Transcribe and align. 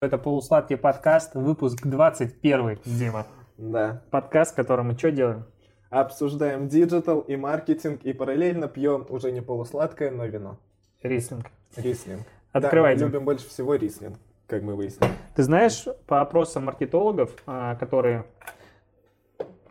Это 0.00 0.16
полусладкий 0.16 0.76
подкаст, 0.76 1.34
выпуск 1.34 1.84
21, 1.84 2.78
Дима. 2.84 3.26
Да. 3.56 4.00
Подкаст, 4.12 4.52
в 4.52 4.54
котором 4.54 4.86
мы 4.86 4.96
что 4.96 5.10
делаем? 5.10 5.44
Обсуждаем 5.90 6.68
digital 6.68 7.18
и 7.18 7.34
маркетинг 7.34 8.02
и 8.04 8.12
параллельно 8.12 8.68
пьем 8.68 9.06
уже 9.08 9.32
не 9.32 9.40
полусладкое, 9.40 10.12
но 10.12 10.24
вино. 10.26 10.56
Рислинг. 11.02 11.46
Рислинг. 11.74 12.22
Открывай, 12.52 12.94
Да, 12.94 13.06
мы 13.06 13.10
любим 13.10 13.24
больше 13.24 13.48
всего 13.48 13.74
рислинг, 13.74 14.18
как 14.46 14.62
мы 14.62 14.76
выяснили. 14.76 15.10
Ты 15.34 15.42
знаешь, 15.42 15.84
по 16.06 16.20
опросам 16.20 16.66
маркетологов, 16.66 17.32
а, 17.46 17.74
которые 17.74 18.24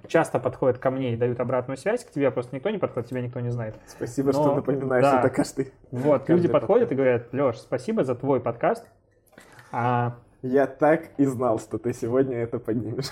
часто 0.10 0.40
подходят 0.40 0.78
ко 0.78 0.92
мне 0.92 1.14
и 1.14 1.16
дают 1.16 1.40
обратную 1.40 1.78
связь, 1.78 2.04
к 2.04 2.12
тебе 2.12 2.32
просто 2.32 2.54
никто 2.54 2.70
не 2.70 2.80
подходит, 2.80 3.08
тебя 3.10 3.22
никто 3.22 3.40
не 3.40 3.50
знает. 3.50 3.76
Спасибо, 3.86 4.34
Но- 4.34 4.44
что 4.44 4.56
напоминаешь 4.56 5.06
да. 5.06 5.20
это 5.22 5.30
каждый. 5.30 5.72
Вот, 5.92 6.24
Каждый 6.24 6.32
люди 6.32 6.48
подходят 6.50 6.90
подкаст. 6.90 6.92
и 6.92 6.96
говорят, 6.96 7.34
Леш, 7.34 7.60
спасибо 7.60 8.04
за 8.04 8.14
твой 8.14 8.42
подкаст. 8.42 8.86
А, 9.72 10.16
Я 10.42 10.68
так 10.68 11.10
и 11.18 11.26
знал, 11.26 11.60
что 11.60 11.78
ты 11.78 11.94
сегодня 11.94 12.38
это 12.38 12.60
поднимешь. 12.60 13.08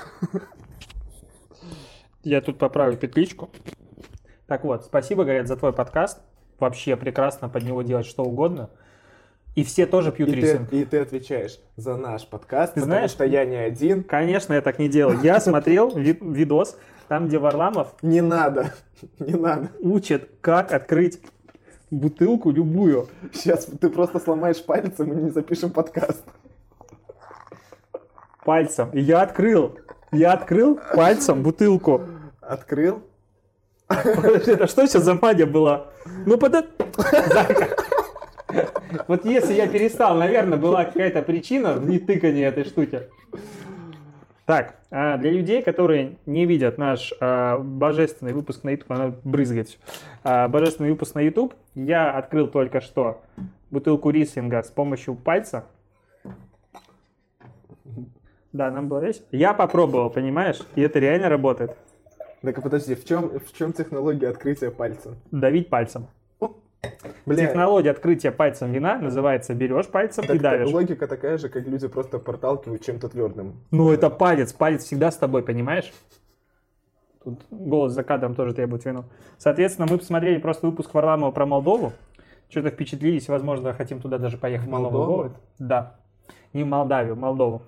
я 2.23 2.41
тут 2.41 2.57
поправлю 2.57 2.97
петличку. 2.97 3.49
Так 4.47 4.63
вот, 4.63 4.85
спасибо, 4.85 5.23
говорят, 5.23 5.47
за 5.47 5.55
твой 5.57 5.73
подкаст. 5.73 6.21
Вообще 6.59 6.95
прекрасно 6.95 7.49
под 7.49 7.63
него 7.63 7.81
делать 7.81 8.05
что 8.05 8.23
угодно. 8.23 8.69
И 9.55 9.63
все 9.63 9.85
тоже 9.85 10.11
пьют 10.11 10.29
И 10.29 10.33
ты, 10.33 10.37
рислинг. 10.41 10.73
и 10.73 10.85
ты 10.85 10.99
отвечаешь 10.99 11.59
за 11.77 11.95
наш 11.95 12.27
подкаст, 12.27 12.73
Ты 12.73 12.81
потому 12.81 12.97
знаешь- 12.97 13.11
что 13.11 13.23
я 13.25 13.45
не 13.45 13.55
один. 13.55 14.03
Конечно, 14.03 14.53
я 14.53 14.61
так 14.61 14.79
не 14.79 14.89
делаю. 14.89 15.19
Я 15.21 15.39
смотрел 15.39 15.89
ви- 15.95 16.17
видос, 16.21 16.77
там, 17.07 17.27
где 17.27 17.37
Варламов 17.39 17.93
Не 18.01 18.21
надо, 18.21 18.73
не 19.19 19.33
надо. 19.33 19.69
учит, 19.79 20.29
как 20.41 20.73
открыть 20.73 21.21
бутылку 21.89 22.51
любую. 22.51 23.07
Сейчас 23.33 23.65
ты 23.65 23.89
просто 23.89 24.19
сломаешь 24.19 24.63
пальцы, 24.63 25.05
мы 25.05 25.15
не 25.15 25.29
запишем 25.29 25.71
подкаст. 25.71 26.23
Пальцем. 28.45 28.89
И 28.93 29.01
я 29.01 29.21
открыл. 29.21 29.77
Я 30.11 30.31
открыл 30.31 30.79
пальцем 30.95 31.43
бутылку. 31.43 32.01
Открыл. 32.39 33.03
Это 33.89 34.67
что 34.67 34.87
сейчас 34.87 35.03
за 35.03 35.15
магия 35.15 35.45
была? 35.45 35.87
Ну. 36.25 36.39
Зайка. 36.39 37.67
Вот 39.07 39.25
если 39.25 39.53
я 39.53 39.67
перестал, 39.67 40.15
наверное, 40.15 40.57
была 40.57 40.85
какая-то 40.85 41.21
причина 41.21 41.73
в 41.73 41.89
нетыкании 41.89 42.45
этой 42.45 42.63
штуки. 42.63 43.01
Так, 44.45 44.75
а 44.91 45.17
для 45.17 45.31
людей, 45.31 45.63
которые 45.63 46.17
не 46.27 46.45
видят 46.45 46.77
наш 46.77 47.11
а, 47.19 47.57
божественный 47.57 48.31
выпуск 48.31 48.63
на 48.63 48.69
YouTube, 48.69 48.91
она 48.91 49.15
брызгает. 49.23 49.77
А, 50.23 50.47
божественный 50.47 50.91
выпуск 50.91 51.15
на 51.15 51.21
YouTube, 51.21 51.55
я 51.73 52.11
открыл 52.11 52.47
только 52.47 52.79
что 52.79 53.23
бутылку 53.71 54.11
рислинга 54.11 54.61
с 54.61 54.69
помощью 54.69 55.15
пальца. 55.15 55.65
Да, 58.55 58.71
нам 58.71 58.87
было 58.87 58.99
весело. 58.99 59.25
Я 59.31 59.53
попробовал, 59.53 60.09
понимаешь? 60.09 60.61
И 60.75 60.81
это 60.81 60.99
реально 60.99 61.27
работает. 61.27 61.75
Так 62.41 62.61
подожди, 62.63 62.95
в 62.95 63.03
чем, 63.03 63.37
в 63.39 63.51
чем 63.51 63.73
технология 63.73 64.29
открытия 64.29 64.71
пальца? 64.71 65.15
Давить 65.31 65.69
пальцем. 65.69 66.07
Бля, 67.25 67.47
Технология 67.47 67.89
открытия 67.89 68.31
пальцем 68.31 68.71
вина 68.71 68.97
называется 68.97 69.55
берешь 69.55 69.87
пальцем 69.87 70.23
и 70.23 70.27
так 70.27 70.39
давишь. 70.39 70.71
логика 70.71 71.07
такая 71.07 71.37
же, 71.37 71.49
как 71.49 71.67
люди 71.67 71.87
просто 71.87 72.19
проталкивают 72.19 72.83
чем-то 72.85 73.09
твердым. 73.09 73.55
Ну, 73.71 73.91
это 73.91 74.09
палец, 74.09 74.53
палец 74.53 74.83
всегда 74.83 75.11
с 75.11 75.17
тобой, 75.17 75.41
понимаешь? 75.41 75.91
Тут 77.23 77.41
голос 77.49 77.91
за 77.91 78.03
кадром 78.03 78.35
тоже 78.35 78.53
требует 78.53 78.85
вину. 78.85 79.03
Соответственно, 79.37 79.87
мы 79.89 79.97
посмотрели 79.97 80.37
просто 80.37 80.67
выпуск 80.67 80.93
Варламова 80.93 81.31
про 81.31 81.45
Молдову. 81.45 81.91
Что-то 82.49 82.69
впечатлились, 82.69 83.27
возможно, 83.27 83.73
хотим 83.73 83.99
туда 83.99 84.17
даже 84.19 84.37
поехать. 84.37 84.69
Молдову? 84.69 85.31
Да. 85.57 85.97
Не 86.53 86.63
в 86.63 86.67
Молдавию, 86.67 87.15
в 87.15 87.19
Молдову. 87.19 87.63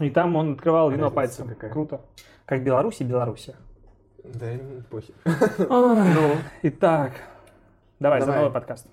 И 0.00 0.10
там 0.10 0.36
он 0.36 0.52
открывал 0.52 0.90
вино 0.90 1.10
пальцем. 1.10 1.48
какая? 1.48 1.70
Круто. 1.70 2.00
Как 2.44 2.62
Беларусь 2.62 3.00
и 3.00 3.04
Белоруссия. 3.04 3.56
Да, 4.24 4.52
не 4.52 4.82
похер. 4.82 5.14
Ну, 5.68 6.36
итак. 6.62 7.12
Давай, 7.98 8.20
за 8.20 8.32
новый 8.32 8.50
подкаст. 8.50 8.86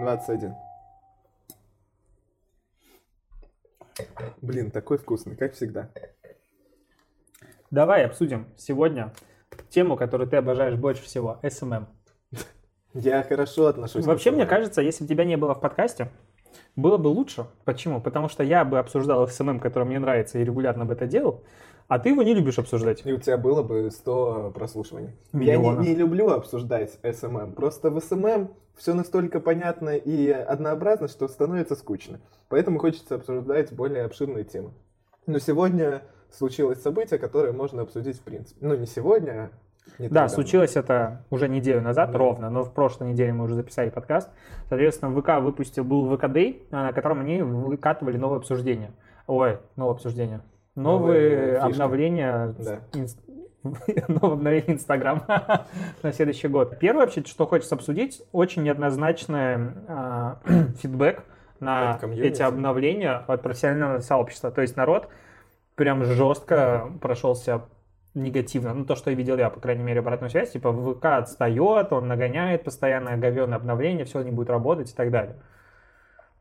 21. 0.00 0.54
Блин, 4.40 4.70
такой 4.70 4.98
вкусный, 4.98 5.36
как 5.36 5.54
всегда. 5.54 5.90
Давай 7.70 8.04
обсудим 8.06 8.46
сегодня 8.56 9.12
тему, 9.70 9.96
которую 9.96 10.28
ты 10.28 10.36
обожаешь 10.36 10.76
больше 10.76 11.02
всего. 11.02 11.38
СММ. 11.42 11.88
Я 12.94 13.22
хорошо 13.22 13.66
отношусь 13.66 14.04
к 14.04 14.06
Вообще, 14.06 14.30
мне 14.30 14.42
этому. 14.42 14.56
кажется, 14.58 14.82
если 14.82 15.04
бы 15.04 15.08
тебя 15.08 15.24
не 15.24 15.36
было 15.36 15.54
в 15.54 15.60
подкасте, 15.60 16.10
было 16.76 16.96
бы 16.96 17.08
лучше. 17.08 17.46
Почему? 17.64 18.00
Потому 18.00 18.28
что 18.28 18.42
я 18.42 18.64
бы 18.64 18.78
обсуждал 18.78 19.26
СММ, 19.28 19.60
который 19.60 19.84
мне 19.84 19.98
нравится, 19.98 20.38
и 20.38 20.44
регулярно 20.44 20.84
бы 20.84 20.94
это 20.94 21.06
делал, 21.06 21.42
а 21.88 21.98
ты 21.98 22.10
его 22.10 22.22
не 22.22 22.34
любишь 22.34 22.58
обсуждать. 22.58 23.02
И 23.04 23.12
у 23.12 23.18
тебя 23.18 23.36
было 23.38 23.62
бы 23.62 23.90
100 23.90 24.52
прослушиваний. 24.54 25.10
Я 25.32 25.38
Миллиона. 25.56 25.80
не, 25.80 25.88
не 25.90 25.94
люблю 25.94 26.30
обсуждать 26.30 26.98
СММ. 27.02 27.52
Просто 27.52 27.90
в 27.90 28.00
СММ 28.00 28.50
все 28.76 28.92
настолько 28.92 29.40
понятно 29.40 29.96
и 29.96 30.30
однообразно, 30.30 31.08
что 31.08 31.28
становится 31.28 31.76
скучно. 31.76 32.20
Поэтому 32.48 32.78
хочется 32.78 33.14
обсуждать 33.14 33.72
более 33.72 34.04
обширные 34.04 34.44
темы. 34.44 34.72
Но 35.26 35.38
сегодня 35.38 36.02
случилось 36.30 36.82
событие, 36.82 37.18
которое 37.18 37.52
можно 37.52 37.82
обсудить 37.82 38.18
в 38.18 38.22
принципе. 38.22 38.58
Ну, 38.60 38.76
не 38.76 38.86
сегодня, 38.86 39.30
а 39.30 39.50
не 39.98 40.08
Да, 40.08 40.14
давно. 40.22 40.28
случилось 40.28 40.76
это 40.76 41.22
уже 41.30 41.48
неделю 41.48 41.80
назад, 41.80 42.10
Да. 42.10 42.18
ровно, 42.18 42.50
но 42.50 42.64
в 42.64 42.72
прошлой 42.72 43.08
неделе 43.12 43.32
мы 43.32 43.44
уже 43.44 43.54
записали 43.54 43.90
подкаст. 43.90 44.30
Соответственно, 44.68 45.10
ВК 45.20 45.40
выпустил, 45.42 45.84
был 45.84 46.14
ВК 46.16 46.24
Day, 46.24 46.62
а, 46.70 46.86
на 46.86 46.92
котором 46.92 47.20
они 47.20 47.42
выкатывали 47.42 48.16
новые 48.16 48.38
обсуждения. 48.38 48.90
Ой, 49.26 49.58
новое 49.76 49.94
обсуждение. 49.94 50.40
Новые 50.74 51.30
Новые 51.30 51.56
обновления 51.58 52.54
Да. 52.58 52.78
инс- 52.92 53.16
новое 54.08 54.34
обновление 54.34 54.74
Инстаграм 54.74 55.22
на 56.02 56.12
следующий 56.12 56.48
год. 56.48 56.78
Первое 56.78 57.06
вообще, 57.06 57.22
что 57.24 57.46
хочется 57.46 57.74
обсудить, 57.74 58.22
очень 58.32 58.62
неоднозначный 58.62 59.56
а, 59.88 60.38
фидбэк 60.82 61.22
на 61.58 61.98
эти 62.18 62.42
обновления 62.42 63.22
от 63.26 63.42
профессионального 63.42 64.00
сообщества. 64.00 64.50
То 64.50 64.60
есть 64.60 64.76
народ 64.76 65.08
прям 65.74 66.04
жестко 66.04 66.90
прошелся 67.00 67.62
негативно. 68.16 68.74
Ну, 68.74 68.84
то, 68.84 68.96
что 68.96 69.10
я 69.10 69.16
видел 69.16 69.36
я, 69.36 69.50
по 69.50 69.60
крайней 69.60 69.84
мере, 69.84 70.00
обратную 70.00 70.30
связь, 70.30 70.50
типа 70.50 70.72
ВК 70.72 71.04
отстает, 71.04 71.92
он 71.92 72.08
нагоняет 72.08 72.64
постоянно 72.64 73.16
говёное 73.16 73.56
обновление, 73.56 74.04
все 74.04 74.22
не 74.22 74.30
будет 74.30 74.50
работать 74.50 74.90
и 74.90 74.94
так 74.94 75.10
далее. 75.10 75.36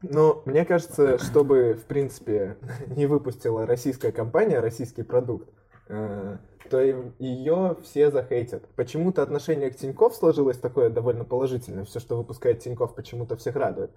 Ну, 0.01 0.41
мне 0.45 0.65
кажется, 0.65 1.17
чтобы, 1.17 1.73
в 1.73 1.85
принципе, 1.85 2.57
не 2.87 3.05
выпустила 3.05 3.65
российская 3.65 4.11
компания 4.11 4.59
российский 4.59 5.03
продукт, 5.03 5.49
э, 5.87 6.37
то 6.69 6.81
ее 6.81 7.77
все 7.83 8.11
захейтят. 8.11 8.67
Почему-то 8.75 9.21
отношение 9.21 9.69
к 9.69 9.75
Тинькофф 9.75 10.15
сложилось 10.15 10.57
такое 10.57 10.89
довольно 10.89 11.23
положительное. 11.23 11.85
Все, 11.85 11.99
что 11.99 12.17
выпускает 12.17 12.59
Тинькофф, 12.59 12.95
почему-то 12.95 13.35
всех 13.35 13.55
радует. 13.55 13.91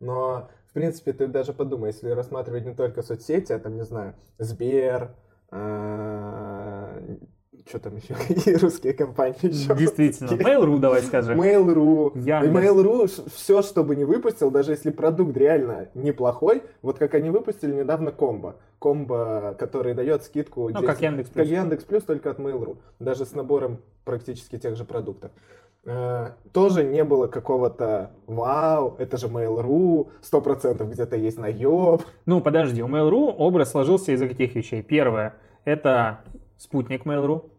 Но, 0.00 0.48
в 0.68 0.72
принципе, 0.72 1.12
ты 1.12 1.26
даже 1.26 1.52
подумай, 1.52 1.90
если 1.90 2.10
рассматривать 2.10 2.66
не 2.66 2.74
только 2.74 3.02
соцсети, 3.02 3.52
а 3.52 3.58
там, 3.58 3.76
не 3.76 3.84
знаю, 3.84 4.14
Сбер, 4.38 5.14
что 7.66 7.78
там 7.78 7.96
еще, 7.96 8.14
какие 8.28 8.54
русские 8.56 8.92
компании 8.92 9.46
еще? 9.46 9.74
Действительно. 9.74 10.30
Mail.ru 10.30 10.78
давай 10.78 11.02
скажем. 11.02 11.40
Mail.ru. 11.40 12.12
Яндекс. 12.18 12.54
Mail.ru 12.54 13.30
все, 13.34 13.62
что 13.62 13.82
бы 13.84 13.96
не 13.96 14.04
выпустил, 14.04 14.50
даже 14.50 14.72
если 14.72 14.90
продукт 14.90 15.36
реально 15.36 15.88
неплохой, 15.94 16.62
вот 16.82 16.98
как 16.98 17.14
они 17.14 17.30
выпустили 17.30 17.72
недавно 17.72 18.12
комбо. 18.12 18.56
Комбо, 18.78 19.56
который 19.58 19.94
дает 19.94 20.24
скидку 20.24 20.68
Ну, 20.68 20.82
как 20.82 21.00
Яндекс 21.00 21.28
Как 21.28 21.36
Плюс. 21.36 21.48
Яндекс 21.48 21.84
Плюс, 21.84 22.02
только 22.02 22.30
от 22.30 22.38
Mail.ru. 22.38 22.76
Даже 22.98 23.24
с 23.24 23.32
набором 23.32 23.78
практически 24.04 24.58
тех 24.58 24.76
же 24.76 24.84
продуктов. 24.84 25.30
Э, 25.86 26.30
Тоже 26.52 26.84
не 26.84 27.04
было 27.04 27.26
какого-то 27.26 28.10
вау, 28.26 28.96
это 28.98 29.16
же 29.16 29.26
Mail.ru, 29.26 30.08
100% 30.22 30.90
где-то 30.90 31.16
есть 31.16 31.38
наеб. 31.38 32.02
Ну, 32.26 32.40
подожди, 32.40 32.82
у 32.82 32.88
Mail.ru 32.88 33.34
образ 33.36 33.72
сложился 33.72 34.12
из-за 34.12 34.28
каких 34.28 34.54
вещей? 34.54 34.82
Первое, 34.82 35.34
это 35.64 36.20
спутник 36.56 37.04
Mail.ru, 37.04 37.50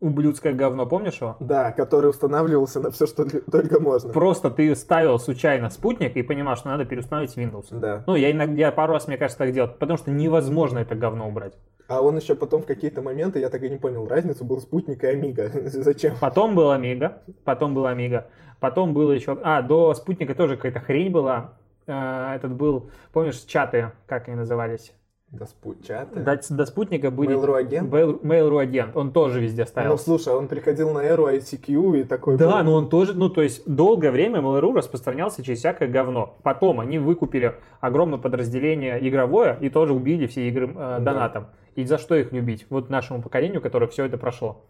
ублюдское 0.00 0.52
говно, 0.52 0.86
помнишь 0.86 1.20
его? 1.20 1.36
Да, 1.40 1.72
который 1.72 2.10
устанавливался 2.10 2.80
на 2.80 2.90
все, 2.90 3.06
что 3.06 3.24
только 3.50 3.80
можно. 3.80 4.12
Просто 4.12 4.50
ты 4.50 4.74
ставил 4.74 5.18
случайно 5.18 5.70
спутник 5.70 6.16
и 6.16 6.22
понимал, 6.22 6.56
что 6.56 6.68
надо 6.68 6.84
переустановить 6.84 7.36
Windows. 7.36 7.66
Да. 7.70 8.04
Ну, 8.06 8.14
я 8.14 8.30
иногда 8.30 8.54
я 8.54 8.72
пару 8.72 8.92
раз, 8.92 9.08
мне 9.08 9.16
кажется, 9.16 9.38
так 9.38 9.52
делал, 9.52 9.70
потому 9.70 9.98
что 9.98 10.10
невозможно 10.10 10.78
это 10.78 10.94
говно 10.94 11.28
убрать. 11.28 11.54
А 11.88 12.02
он 12.02 12.16
еще 12.16 12.34
потом 12.34 12.62
в 12.62 12.66
какие-то 12.66 13.00
моменты, 13.00 13.40
я 13.40 13.48
так 13.48 13.62
и 13.62 13.70
не 13.70 13.76
понял 13.78 14.06
разницу, 14.06 14.44
был 14.44 14.60
спутник 14.60 15.02
и 15.04 15.06
Амига. 15.06 15.50
Зачем? 15.64 16.14
Потом 16.20 16.54
был 16.54 16.70
Amiga, 16.70 17.18
потом 17.44 17.74
был 17.74 17.86
Amiga, 17.86 18.24
потом 18.60 18.92
было 18.92 19.12
еще... 19.12 19.38
А, 19.42 19.62
до 19.62 19.94
спутника 19.94 20.34
тоже 20.34 20.56
какая-то 20.56 20.80
хрень 20.80 21.10
была. 21.10 21.54
Э, 21.86 22.34
Этот 22.36 22.52
был, 22.52 22.90
помнишь, 23.12 23.40
чаты, 23.40 23.92
как 24.06 24.28
они 24.28 24.36
назывались? 24.36 24.92
До 25.30 25.44
спутчата. 25.44 26.20
До, 26.20 26.40
до 26.56 26.64
спутника 26.66 27.10
будет 27.10 27.36
Mail.ru 27.36 27.54
агент? 27.58 27.92
Mail- 27.92 28.20
Mail.ru 28.22 28.60
агент. 28.62 28.96
Он 28.96 29.12
тоже 29.12 29.40
везде 29.42 29.62
Ну, 29.62 29.66
ставил. 29.68 29.98
слушай, 29.98 30.32
он 30.32 30.48
приходил 30.48 30.90
на 30.90 31.00
эру 31.00 31.28
ICQ 31.28 32.00
и 32.00 32.04
такой... 32.04 32.38
Да, 32.38 32.58
был. 32.58 32.64
но 32.64 32.72
он 32.74 32.88
тоже, 32.88 33.12
ну, 33.12 33.28
то 33.28 33.42
есть, 33.42 33.62
долгое 33.70 34.10
время 34.10 34.40
Mail.ru 34.40 34.74
распространялся 34.74 35.42
через 35.42 35.58
всякое 35.58 35.88
говно. 35.88 36.36
Потом 36.42 36.80
они 36.80 36.98
выкупили 36.98 37.54
огромное 37.80 38.18
подразделение 38.18 39.06
игровое 39.06 39.58
и 39.60 39.68
тоже 39.68 39.92
убили 39.92 40.26
все 40.26 40.48
игры 40.48 40.72
э, 40.74 40.98
донатом. 41.00 41.48
И 41.74 41.84
за 41.84 41.98
что 41.98 42.14
их 42.16 42.32
любить? 42.32 42.66
Вот 42.70 42.88
нашему 42.88 43.20
поколению, 43.20 43.60
которое 43.60 43.86
все 43.86 44.06
это 44.06 44.16
прошло. 44.16 44.64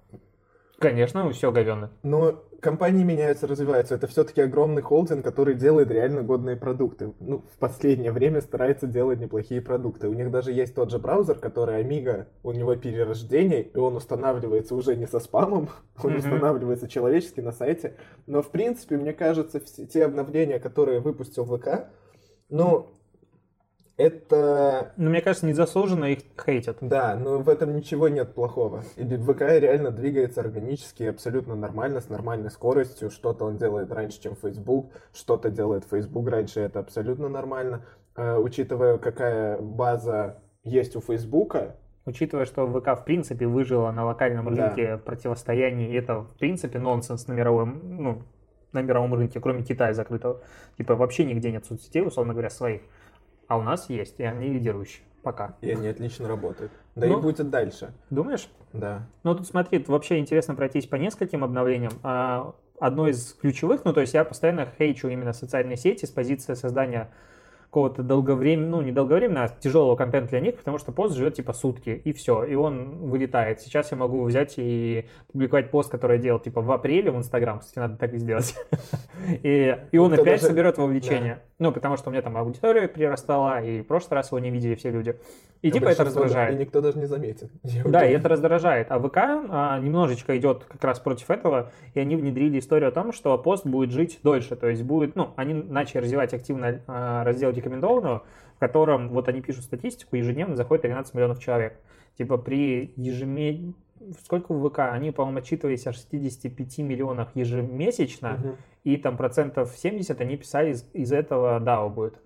Конечно, 0.79 1.29
все 1.33 1.51
говенно. 1.51 1.91
Но 2.05 2.45
компании 2.61 3.03
меняются, 3.03 3.49
развиваются. 3.49 3.97
Это 3.97 4.07
все-таки 4.07 4.41
огромный 4.41 4.81
холдинг, 4.83 5.25
который 5.25 5.55
делает 5.55 5.91
реально 5.91 6.23
годные 6.23 6.57
продукты. 6.57 7.15
Ну, 7.19 7.45
в 7.53 7.59
последнее 7.59 8.13
время 8.13 8.41
старается 8.41 8.87
делать 8.87 9.19
неплохие 9.19 9.61
продукты. 9.61 10.09
У 10.09 10.13
них 10.13 10.31
даже 10.31 10.53
есть 10.53 10.77
тот 10.77 10.91
же 10.91 10.99
браузер, 11.01 11.39
который 11.39 11.83
Amiga, 11.83 12.27
у 12.45 12.53
него 12.53 12.77
перерождение, 12.77 13.63
и 13.63 13.77
он 13.77 13.97
устанавливается 13.97 14.77
уже 14.77 14.95
не 14.95 15.07
со 15.07 15.19
спамом, 15.19 15.69
он 16.03 16.11
Мгм. 16.11 16.19
устанавливается 16.19 16.89
человечески 16.89 17.41
на 17.41 17.51
сайте. 17.51 17.97
Но, 18.27 18.43
в 18.43 18.51
принципе, 18.51 18.97
мне 18.97 19.13
кажется, 19.13 19.59
все 19.61 19.85
те 19.87 20.05
обновления, 20.05 20.61
которые 20.61 21.01
выпустил 21.01 21.45
ВК, 21.45 21.89
ну, 22.51 22.98
это 23.99 24.93
Но 24.97 25.11
мне 25.11 25.21
кажется, 25.21 25.45
незаслуженно 25.47 26.07
их 26.07 26.21
хейтят. 26.43 26.79
Да, 26.81 27.17
но 27.17 27.39
в 27.41 27.49
этом 27.49 27.75
ничего 27.77 28.09
нет 28.09 28.33
плохого. 28.33 28.83
И 28.97 29.05
ВК 29.05 29.41
реально 29.43 29.91
двигается 29.91 30.41
органически, 30.41 31.03
абсолютно 31.03 31.55
нормально, 31.57 32.01
с 32.01 32.09
нормальной 32.09 32.51
скоростью. 32.51 33.11
Что-то 33.11 33.45
он 33.45 33.59
делает 33.59 33.93
раньше, 33.93 34.23
чем 34.23 34.37
Facebook, 34.37 34.93
что-то 35.13 35.51
делает 35.51 35.85
Facebook 35.85 36.29
раньше, 36.29 36.61
это 36.61 36.79
абсолютно 36.79 37.29
нормально. 37.29 37.85
Э, 38.17 38.37
учитывая, 38.39 38.99
какая 38.99 39.61
база 39.61 40.39
есть 40.63 40.97
у 40.97 41.01
Фейсбука, 41.01 41.77
Учитывая, 42.07 42.47
что 42.47 42.67
ВК 42.67 42.99
в 42.99 43.05
принципе 43.05 43.47
выжила 43.47 43.91
на 43.93 44.07
локальном 44.07 44.55
Да. 44.55 44.69
рынке 44.69 44.97
в 44.97 45.01
противостоянии, 45.03 45.95
это 45.95 46.21
в 46.21 46.39
принципе 46.39 46.79
нонсенс 46.79 47.27
на 47.27 47.35
мировом, 47.35 47.81
ну, 47.85 48.23
на 48.73 48.81
мировом 48.81 49.13
рынке, 49.15 49.41
кроме 49.41 49.63
Китая 49.63 49.93
закрытого. 49.93 50.41
Типа 50.79 50.95
вообще 50.95 51.25
нигде 51.27 51.53
нет 51.53 51.67
соцсетей, 51.67 52.03
условно 52.07 52.33
говоря, 52.33 52.49
своих. 52.49 52.81
А 53.49 53.59
у 53.59 53.63
нас 53.63 53.91
есть, 53.91 54.21
и 54.21 54.23
они 54.23 54.49
лидирующие. 54.49 55.05
Пока. 55.23 55.57
и 55.61 55.71
они 55.73 55.89
отлично 55.89 56.29
работают. 56.29 56.71
Да 56.95 57.07
Ну. 57.07 57.19
и 57.19 57.23
будет 57.23 57.51
дальше. 57.51 57.93
Думаешь? 58.09 58.49
Да. 58.73 59.07
Ну, 59.25 59.35
тут 59.35 59.47
смотри, 59.47 59.85
вообще 59.89 60.19
интересно 60.19 60.55
пройтись 60.55 60.87
по 60.87 60.95
нескольким 60.97 61.43
обновлениям. 61.43 61.93
А, 62.03 62.55
Одно 62.81 63.09
из 63.09 63.33
ключевых, 63.35 63.85
ну, 63.85 63.93
то 63.93 64.01
есть 64.01 64.15
я 64.15 64.25
постоянно 64.25 64.69
хейчу 64.79 65.09
именно 65.09 65.33
социальные 65.33 65.77
сети 65.77 66.07
с 66.07 66.11
позиции 66.11 66.55
создания 66.55 67.11
какого-то 67.69 68.03
долговременного, 68.03 68.81
ну, 68.81 68.87
не 68.87 68.93
долговременного, 68.93 69.47
а 69.47 69.49
тяжелого 69.49 69.95
контента 69.95 70.31
для 70.31 70.41
них, 70.41 70.57
потому 70.57 70.79
что 70.79 70.91
пост 70.91 71.15
живет 71.15 71.35
типа 71.35 71.53
сутки, 71.53 71.91
и 71.91 72.13
все, 72.13 72.45
и 72.45 72.55
он 72.55 73.09
вылетает. 73.09 73.61
Сейчас 73.61 73.91
я 73.91 73.99
могу 73.99 74.25
взять 74.25 74.55
и 74.57 75.07
публиковать 75.31 75.71
пост, 75.71 75.91
который 75.91 76.17
я 76.17 76.23
делал 76.23 76.41
типа 76.41 76.63
в 76.63 76.73
апреле 76.73 77.11
в 77.11 77.17
Инстаграм, 77.17 77.59
кстати, 77.59 77.79
надо 77.79 77.97
так 77.97 78.15
и 78.15 78.19
сделать. 78.19 78.55
И, 79.43 79.77
и 79.93 79.99
он 79.99 80.13
Это 80.13 80.23
опять 80.23 80.41
соберет 80.41 80.79
вовлечение. 80.79 81.43
Ну, 81.59 81.73
потому 81.73 81.97
что 81.97 82.09
у 82.09 82.13
меня 82.13 82.23
там 82.23 82.37
аудитория 82.37 82.87
прирастала, 82.87 83.61
и 83.61 83.83
в 83.83 83.87
прошлый 83.87 84.17
раз 84.17 84.29
его 84.29 84.39
не 84.39 84.49
видели 84.51 84.77
все 84.77 84.91
люди. 84.91 85.17
И 85.61 85.71
А 85.71 85.73
типа 85.73 85.89
это 85.89 86.05
раздражает. 86.05 86.55
И 86.55 86.59
никто 86.61 86.81
даже 86.81 86.99
не 86.99 87.07
заметит. 87.07 87.51
Да, 87.85 88.07
и 88.07 88.13
это 88.13 88.29
раздражает. 88.29 88.87
А 88.91 89.01
ВК 89.01 89.17
а, 89.17 89.79
немножечко 89.81 90.39
идет 90.39 90.65
как 90.65 90.83
раз 90.85 91.01
против 91.01 91.31
этого, 91.31 91.73
и 91.95 92.01
они 92.01 92.15
внедрили 92.15 92.61
историю 92.61 92.91
о 92.91 92.93
том, 92.93 93.13
что 93.13 93.37
пост 93.39 93.67
будет 93.67 93.91
жить 93.91 94.21
дольше. 94.23 94.55
То 94.55 94.69
есть 94.69 94.83
будет, 94.85 95.17
ну, 95.17 95.31
они 95.35 95.55
начали 95.55 95.99
развивать 96.03 96.33
активно 96.33 96.81
а, 96.87 97.25
раздел 97.25 97.53
рекомендованного, 97.59 98.25
в 98.57 98.59
котором 98.59 99.09
вот 99.11 99.29
они 99.29 99.41
пишут 99.43 99.65
статистику, 99.65 100.17
ежедневно 100.17 100.57
заходит 100.57 100.83
13 100.83 101.15
миллионов 101.15 101.39
человек. 101.41 101.79
Типа 102.17 102.39
при 102.39 102.93
ежемесячном... 102.97 103.75
Сколько 104.23 104.55
в 104.55 104.69
ВК? 104.71 104.79
Они, 104.93 105.11
по-моему, 105.11 105.39
отчитывались 105.41 105.85
о 105.89 105.93
65 105.93 106.79
миллионах 106.79 107.31
ежемесячно, 107.35 108.35
Мгм. 108.39 108.57
и 108.85 108.97
там 108.97 109.17
процентов 109.17 109.75
70 109.77 110.21
они 110.21 110.37
писали 110.37 110.71
из, 110.71 110.89
из 110.93 111.13
этого 111.13 111.59
DAO 111.59 111.91
будет. 111.91 112.21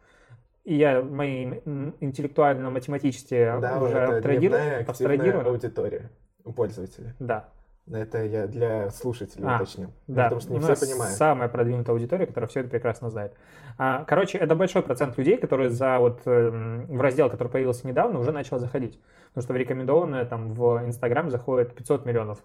И 0.65 0.75
я 0.75 1.03
мои 1.03 1.61
м, 1.65 1.95
интеллектуально-математические 2.01 3.59
Да, 3.59 3.81
уже 3.81 3.97
это 3.99 4.19
абстрагиру- 4.19 4.39
дневная 4.39 4.79
активная 4.81 4.85
абстрагированы. 4.91 5.49
аудитория 5.49 6.11
у 6.45 6.53
пользователя. 6.53 7.15
Да. 7.19 7.49
Это 7.91 8.25
я 8.25 8.47
для 8.47 8.91
слушателей 8.91 9.45
А, 9.47 9.57
уточнил. 9.57 9.91
Да, 10.07 10.25
Потому 10.25 10.41
что 10.41 10.53
не 10.53 10.59
у 10.59 10.63
все 10.63 10.77
понимают. 10.77 11.17
самая 11.17 11.49
продвинутая 11.49 11.95
аудитория, 11.95 12.27
которая 12.27 12.49
все 12.49 12.61
это 12.61 12.69
прекрасно 12.69 13.11
знает. 13.11 13.35
А, 13.77 14.05
короче, 14.05 14.39
это 14.39 14.55
большой 14.55 14.83
процент 14.83 15.19
людей, 15.19 15.37
которые 15.37 15.69
за 15.71 15.99
вот 15.99 16.21
эм, 16.27 16.87
в 16.87 17.01
раздел, 17.01 17.29
который 17.29 17.49
появился 17.49 17.87
недавно, 17.89 18.21
уже 18.21 18.31
начал 18.31 18.59
заходить. 18.59 19.01
Потому 19.31 19.43
что 19.43 19.53
в 19.53 19.57
рекомендованное 19.57 20.25
там 20.25 20.53
в 20.55 20.85
Инстаграм 20.87 21.29
заходит 21.29 21.75
500 21.75 22.07
миллионов. 22.07 22.39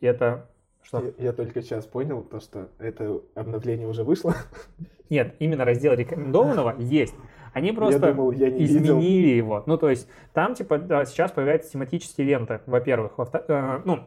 И 0.00 0.06
это 0.06 0.48
что? 0.82 1.00
Я, 1.00 1.12
я 1.26 1.32
только 1.32 1.62
сейчас 1.62 1.86
понял, 1.86 2.22
то, 2.22 2.38
что 2.40 2.68
это 2.78 3.20
обновление 3.34 3.88
уже 3.88 4.04
вышло. 4.04 4.34
Нет, 5.08 5.34
именно 5.38 5.64
раздел 5.64 5.94
рекомендованного 5.94 6.74
есть. 6.78 7.14
Они 7.54 7.72
просто 7.72 8.06
я 8.08 8.12
думал, 8.12 8.32
я 8.32 8.50
не 8.50 8.64
видел. 8.66 8.98
изменили 8.98 9.28
его. 9.28 9.62
Ну, 9.66 9.78
то 9.78 9.88
есть, 9.88 10.08
там, 10.32 10.54
типа, 10.54 10.76
да, 10.76 11.04
сейчас 11.04 11.30
появляются 11.30 11.70
тематические 11.72 12.26
ленты, 12.26 12.60
во-первых. 12.66 13.16
Во-вто- 13.16 13.44
э, 13.46 13.80
ну, 13.84 14.00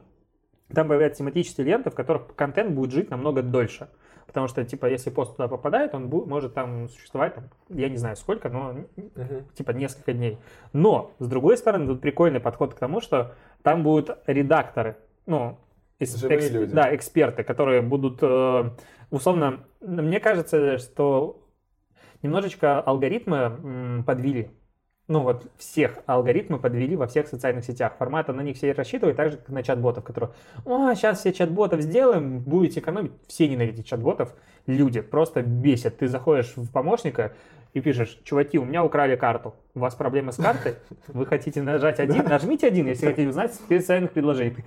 там 0.74 0.88
появляются 0.88 1.20
тематические 1.20 1.66
ленты, 1.68 1.90
в 1.90 1.96
которых 1.96 2.36
контент 2.36 2.72
будет 2.72 2.92
жить 2.92 3.10
намного 3.10 3.42
дольше. 3.42 3.90
Потому 4.26 4.48
что, 4.50 4.64
типа, 4.66 4.88
если 4.88 5.10
пост 5.10 5.38
туда 5.38 5.48
попадает, 5.48 5.96
он 5.96 6.08
бу- 6.10 6.26
может 6.26 6.54
там 6.54 6.90
существовать, 6.90 7.36
там, 7.36 7.46
я 7.70 7.88
не 7.88 7.96
знаю 7.96 8.18
сколько, 8.18 8.50
но 8.50 8.74
Мгм. 8.98 9.46
типа 9.54 9.72
несколько 9.72 10.12
дней. 10.12 10.38
Но, 10.74 11.12
с 11.20 11.28
другой 11.28 11.58
стороны, 11.58 11.88
тут 11.88 12.02
прикольный 12.02 12.42
подход 12.42 12.74
к 12.74 12.78
тому, 12.80 13.00
что 13.00 13.36
там 13.64 13.84
будут 13.84 14.18
редакторы, 14.28 14.98
ну, 15.26 15.58
эс- 16.00 16.18
Живые 16.18 16.50
люди. 16.50 16.74
да, 16.74 16.94
эксперты, 16.94 17.44
которые 17.44 17.82
будут, 17.82 18.20
э, 18.22 18.70
условно, 19.12 19.62
мне 19.80 20.20
кажется, 20.20 20.78
что 20.78 21.42
немножечко 22.22 22.82
алгоритмы 22.82 23.38
м, 23.38 24.04
подвели. 24.06 24.52
Ну 25.08 25.22
вот 25.22 25.50
всех 25.58 26.00
алгоритмы 26.06 26.60
подвели 26.60 26.98
во 26.98 27.08
всех 27.08 27.28
социальных 27.28 27.64
сетях. 27.64 27.94
Формата 27.98 28.34
на 28.34 28.42
них 28.42 28.58
все 28.58 28.74
рассчитывают, 28.74 29.16
так 29.16 29.32
же, 29.32 29.38
как 29.38 29.48
на 29.48 29.64
чат-ботов, 29.64 30.04
которые, 30.04 30.32
о, 30.66 30.94
сейчас 30.96 31.22
все 31.22 31.32
чат-ботов 31.32 31.80
сделаем, 31.80 32.40
будете 32.40 32.82
экономить. 32.82 33.14
Все 33.26 33.48
ненавидят 33.48 33.86
чат-ботов. 33.86 34.36
Люди 34.66 35.00
просто 35.00 35.44
бесят. 35.44 35.98
Ты 35.98 36.10
заходишь 36.10 36.52
в 36.58 36.70
помощника 36.70 37.34
и 37.74 37.80
пишешь, 37.80 38.20
чуваки, 38.26 38.60
у 38.60 38.66
меня 38.66 38.84
украли 38.84 39.16
карту. 39.16 39.56
У 39.76 39.80
вас 39.80 39.96
проблемы 39.96 40.34
с 40.34 40.38
картой? 40.38 40.76
Вы 41.08 41.26
хотите 41.26 41.62
нажать 41.62 42.02
один? 42.02 42.26
Нажмите 42.26 42.68
один, 42.68 42.88
если 42.88 43.06
хотите 43.06 43.30
узнать 43.30 43.54
специальных 43.54 44.12
предложений. 44.12 44.66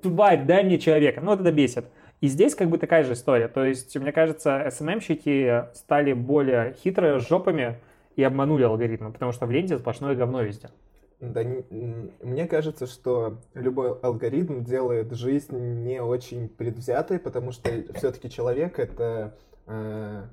Тварь, 0.00 0.44
дай 0.44 0.62
мне 0.62 0.78
человека. 0.78 1.20
Ну, 1.20 1.32
вот 1.32 1.40
это 1.40 1.50
бесит. 1.50 1.86
И 2.20 2.28
здесь 2.28 2.54
как 2.54 2.68
бы 2.68 2.78
такая 2.78 3.02
же 3.02 3.14
история. 3.14 3.48
То 3.48 3.64
есть, 3.64 3.96
мне 3.96 4.12
кажется, 4.12 4.64
SMM-щики 4.68 5.74
стали 5.74 6.12
более 6.12 6.74
хитрые, 6.74 7.18
жопами 7.18 7.80
и 8.16 8.22
обманули 8.22 8.62
алгоритмы, 8.64 9.12
потому 9.12 9.32
что 9.32 9.46
в 9.46 9.50
ленте 9.50 9.78
сплошное 9.78 10.14
говно 10.14 10.42
везде. 10.42 10.70
Да, 11.22 11.44
мне 11.70 12.48
кажется, 12.48 12.88
что 12.88 13.38
любой 13.54 13.92
алгоритм 13.92 14.64
делает 14.64 15.12
жизнь 15.12 15.56
не 15.56 16.02
очень 16.02 16.48
предвзятой, 16.48 17.20
потому 17.20 17.52
что 17.52 17.70
все-таки 17.94 18.28
человек 18.28 18.80
это, 18.80 19.36
э, 19.68 20.24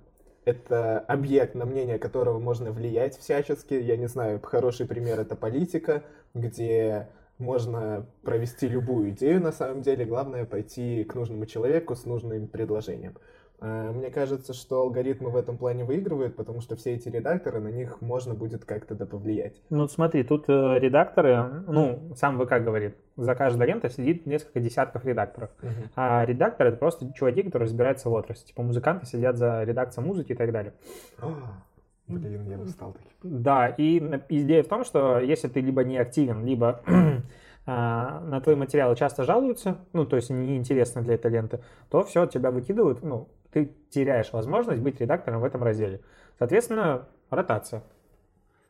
это 0.46 1.00
объект, 1.02 1.54
на 1.54 1.66
мнение 1.66 2.00
которого 2.00 2.40
можно 2.40 2.72
влиять 2.72 3.16
всячески. 3.18 3.76
Я 3.76 3.98
не 3.98 4.08
знаю, 4.08 4.40
хороший 4.42 4.88
пример 4.88 5.20
это 5.20 5.36
политика, 5.36 6.04
где 6.34 7.08
можно 7.38 8.08
провести 8.24 8.68
любую 8.68 9.12
идею 9.12 9.42
на 9.42 9.52
самом 9.52 9.84
деле. 9.84 10.06
Главное 10.06 10.46
пойти 10.46 11.04
к 11.04 11.14
нужному 11.14 11.46
человеку 11.46 11.96
с 11.96 12.06
нужным 12.06 12.48
предложением. 12.48 13.16
Э, 13.62 13.92
Мне 13.92 14.10
кажется, 14.10 14.54
что 14.54 14.82
алгоритмы 14.82 15.30
в 15.30 15.36
этом 15.36 15.58
плане 15.58 15.84
выигрывают, 15.84 16.36
потому 16.36 16.62
что 16.62 16.76
все 16.76 16.94
эти 16.94 17.10
редакторы, 17.10 17.60
на 17.60 17.70
них 17.70 18.02
можно 18.02 18.34
будет 18.34 18.66
как-то 18.66 18.96
да 18.96 19.06
повлиять. 19.06 19.62
Ну, 19.70 19.88
смотри, 19.88 20.24
тут 20.24 20.46
э, 20.48 20.80
редакторы, 20.80 21.44
ну, 21.68 22.14
сам 22.16 22.40
ВК 22.40 22.54
говорит, 22.64 22.96
за 23.18 23.36
каждой 23.36 23.68
лентой 23.68 23.90
сидит 23.90 24.26
несколько 24.26 24.60
десятков 24.60 25.06
редакторов. 25.06 25.50
Мгм. 25.62 25.74
А 25.96 26.26
редактор 26.26 26.68
это 26.68 26.78
просто 26.78 27.12
чуваки, 27.14 27.44
которые 27.44 27.66
разбираются 27.66 28.10
в 28.10 28.14
отрасли. 28.14 28.48
Типа 28.48 28.64
музыканты 28.64 29.06
сидят 29.06 29.38
за 29.38 29.64
редакцией 29.64 30.08
музыки 30.08 30.32
и 30.32 30.36
так 30.36 30.52
далее. 30.52 30.74
А, 31.20 31.64
Блин, 32.08 32.50
я 32.50 32.58
устал 32.58 32.94
таки. 32.94 33.08
Да, 33.22 33.68
и 33.68 34.00
идея 34.30 34.64
в 34.64 34.68
том, 34.68 34.84
что 34.84 35.20
если 35.20 35.48
ты 35.48 35.62
либо 35.62 35.84
не 35.84 35.98
активен, 35.98 36.44
либо 36.44 36.82
а, 37.68 38.22
на 38.22 38.42
твои 38.42 38.56
материалы 38.56 38.96
часто 38.96 39.24
жалуются, 39.24 39.78
ну, 39.94 40.06
то 40.06 40.16
есть 40.16 40.32
неинтересны 40.32 41.04
для 41.04 41.16
этой 41.16 41.30
ленты, 41.30 41.60
то 41.90 42.04
все, 42.04 42.26
тебя 42.26 42.50
выкидывают, 42.50 43.04
ну, 43.04 43.28
ты 43.52 43.72
теряешь 43.90 44.32
возможность 44.34 44.82
быть 44.82 45.00
редактором 45.02 45.42
в 45.42 45.46
этом 45.46 45.64
разделе. 45.64 46.02
Соответственно, 46.38 47.08
ротация. 47.30 47.84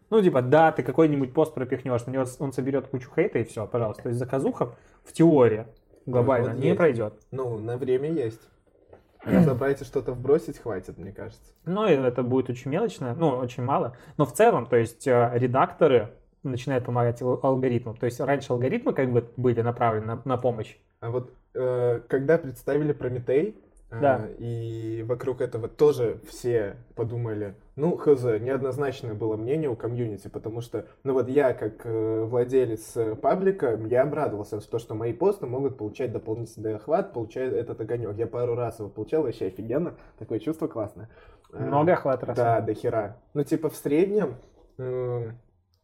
Ну, 0.09 0.21
типа, 0.21 0.41
да, 0.41 0.71
ты 0.71 0.81
какой-нибудь 0.81 1.33
пост 1.33 1.53
пропихнешь, 1.53 2.05
на 2.05 2.11
него 2.11 2.25
он 2.39 2.51
соберет 2.51 2.87
кучу 2.87 3.09
хейта 3.15 3.39
и 3.39 3.43
все, 3.43 3.67
пожалуйста. 3.67 4.03
То 4.03 4.09
есть 4.09 4.19
заказуха 4.19 4.75
в 5.03 5.13
теории 5.13 5.67
глобально 6.05 6.51
вот 6.51 6.59
не 6.59 6.67
есть. 6.67 6.77
пройдет. 6.77 7.13
Ну, 7.31 7.59
на 7.59 7.77
время 7.77 8.11
есть. 8.11 8.41
Разобрать 9.23 9.81
и 9.81 9.85
что-то 9.85 10.13
вбросить 10.13 10.57
хватит, 10.57 10.97
мне 10.97 11.11
кажется. 11.11 11.51
Ну, 11.65 11.83
это 11.83 12.23
будет 12.23 12.49
очень 12.49 12.71
мелочно, 12.71 13.13
ну, 13.15 13.29
очень 13.29 13.63
мало. 13.63 13.95
Но 14.17 14.25
в 14.25 14.33
целом, 14.33 14.65
то 14.65 14.77
есть 14.77 15.05
э, 15.07 15.31
редакторы 15.35 16.09
начинает 16.41 16.85
помогать 16.85 17.21
ал- 17.21 17.39
алгоритму. 17.43 17.93
То 17.95 18.05
есть 18.05 18.19
раньше 18.19 18.53
алгоритмы 18.53 18.93
как 18.93 19.11
бы 19.11 19.29
были 19.35 19.61
направлены 19.61 20.05
на, 20.05 20.21
на 20.23 20.37
помощь. 20.37 20.77
А 21.01 21.11
вот 21.11 21.33
э, 21.53 22.01
когда 22.07 22.37
представили 22.37 22.93
Прометей, 22.93 23.57
Да. 23.91 24.27
и 24.37 25.03
вокруг 25.07 25.41
этого 25.41 25.67
тоже 25.67 26.19
все 26.27 26.75
подумали, 26.95 27.55
ну, 27.75 27.97
хз, 27.97 28.23
неоднозначное 28.23 29.13
было 29.15 29.35
мнение 29.35 29.69
у 29.69 29.75
комьюнити, 29.75 30.27
потому 30.27 30.61
что, 30.61 30.85
ну 31.03 31.13
вот 31.13 31.27
я, 31.27 31.53
как 31.53 31.85
э, 31.85 32.23
владелец 32.23 32.95
э, 32.97 33.15
паблика, 33.15 33.79
я 33.89 34.03
обрадовался, 34.03 34.61
что, 34.61 34.77
что 34.77 34.93
мои 34.93 35.13
посты 35.13 35.47
могут 35.47 35.77
получать 35.77 36.11
дополнительный 36.11 36.75
охват, 36.75 37.13
получает 37.13 37.53
этот 37.53 37.81
огонек. 37.81 38.15
Я 38.15 38.27
пару 38.27 38.55
раз 38.55 38.79
его 38.79 38.89
получал, 38.89 39.23
вообще 39.23 39.47
офигенно, 39.47 39.95
такое 40.19 40.39
чувство 40.39 40.67
классное. 40.67 41.09
Э, 41.51 41.65
Много 41.65 41.93
охвата 41.93 42.27
раз. 42.27 42.37
Да, 42.37 42.61
до 42.61 42.73
хера. 42.73 43.17
Ну, 43.33 43.43
типа, 43.43 43.69
в 43.69 43.75
среднем 43.75 44.35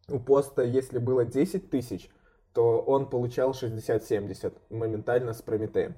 у 0.07 0.19
поста, 0.19 0.61
если 0.63 0.99
было 0.99 1.25
10 1.25 1.69
тысяч, 1.69 2.09
то 2.53 2.79
он 2.79 3.09
получал 3.09 3.51
60-70 3.51 4.53
моментально 4.69 5.33
с 5.33 5.41
Прометеем. 5.41 5.95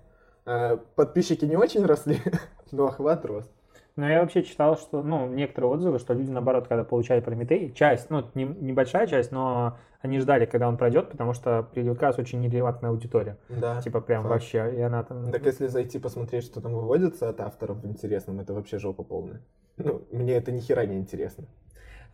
А, 0.48 0.78
Подписчики 0.96 1.44
не 1.46 1.58
очень 1.58 1.86
росли, 1.86 2.20
но 2.72 2.88
охват 2.88 3.26
рос. 3.26 3.52
Но 3.98 4.08
я 4.08 4.22
вообще 4.22 4.44
читал, 4.44 4.78
что, 4.78 5.02
ну, 5.02 5.28
некоторые 5.28 5.72
отзывы, 5.72 5.98
что 6.00 6.14
люди, 6.14 6.30
наоборот, 6.30 6.68
когда 6.68 6.84
получали 6.84 7.20
Прометей, 7.20 7.74
часть, 7.74 8.10
ну, 8.12 8.24
не- 8.36 8.46
небольшая 8.46 9.08
часть, 9.08 9.32
но 9.32 9.78
они 10.02 10.20
ждали, 10.20 10.46
когда 10.46 10.68
он 10.70 10.78
пройдет, 10.78 11.10
потому 11.10 11.34
что 11.34 11.64
привлекалась 11.74 12.20
очень 12.20 12.40
нерелевантная 12.40 12.92
аудитория. 12.92 13.38
Да. 13.50 13.82
Типа 13.82 14.00
прям 14.00 14.22
факт. 14.22 14.34
вообще, 14.34 14.76
и 14.78 14.82
она 14.82 15.04
там... 15.04 15.32
Так 15.32 15.46
если 15.48 15.66
зайти 15.68 15.98
посмотреть, 15.98 16.44
что 16.44 16.62
там 16.62 16.74
выводится 16.74 17.28
от 17.28 17.42
авторов 17.42 17.78
в 17.78 17.88
интересном, 17.88 18.40
это 18.40 18.54
вообще 18.54 18.78
жопа 18.78 19.04
полная. 19.04 19.42
Ну, 19.78 20.04
мне 20.12 20.34
это 20.34 20.52
ни 20.52 20.60
хера 20.60 20.86
не 20.86 20.98
интересно. 20.98 21.46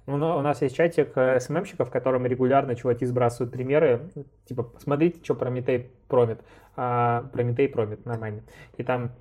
Ну, 0.05 0.37
у 0.37 0.41
нас 0.41 0.61
есть 0.61 0.75
чатик 0.75 1.11
э, 1.15 1.39
СММщиков, 1.39 1.87
в 1.87 1.91
котором 1.91 2.25
регулярно 2.25 2.75
чуваки 2.75 3.05
сбрасывают 3.05 3.53
примеры. 3.53 4.09
Типа, 4.45 4.63
посмотрите, 4.63 5.23
что 5.23 5.33
Прометей 5.35 5.91
промит. 6.09 6.41
А, 6.75 7.23
Прометей 7.31 7.69
промит, 7.69 8.05
нормально. 8.05 8.41
И 8.77 8.83
там 8.83 9.11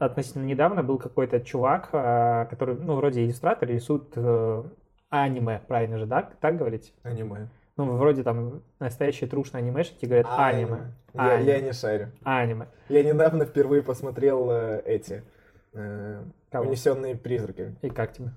относительно 0.00 0.44
недавно 0.44 0.82
был 0.82 0.98
какой-то 0.98 1.40
чувак, 1.40 1.88
а, 1.92 2.44
который, 2.46 2.76
ну, 2.76 2.96
вроде 2.96 3.24
иллюстратор, 3.24 3.68
рисует 3.68 4.12
э, 4.16 4.64
аниме, 5.08 5.62
правильно 5.66 5.98
же, 5.98 6.04
да? 6.06 6.28
Так 6.40 6.56
говорить? 6.58 6.92
Аниме. 7.02 7.48
Ну, 7.78 7.96
вроде 7.96 8.22
там 8.22 8.62
настоящие 8.78 9.30
трушные 9.30 9.60
анимешники 9.60 10.04
говорят 10.04 10.26
аниме. 10.28 10.92
Я, 11.14 11.24
я 11.24 11.54
Аниме. 11.54 11.60
не 11.62 11.72
шарю. 11.72 12.08
Аниме. 12.22 12.66
Я 12.90 13.02
недавно 13.02 13.46
впервые 13.46 13.82
посмотрел 13.82 14.50
э, 14.50 14.82
эти 14.84 15.22
э, 15.72 16.22
Кого? 16.50 16.68
унесенные 16.68 17.16
призраками. 17.16 17.76
И 17.80 17.88
как 17.88 18.12
тебе? 18.12 18.32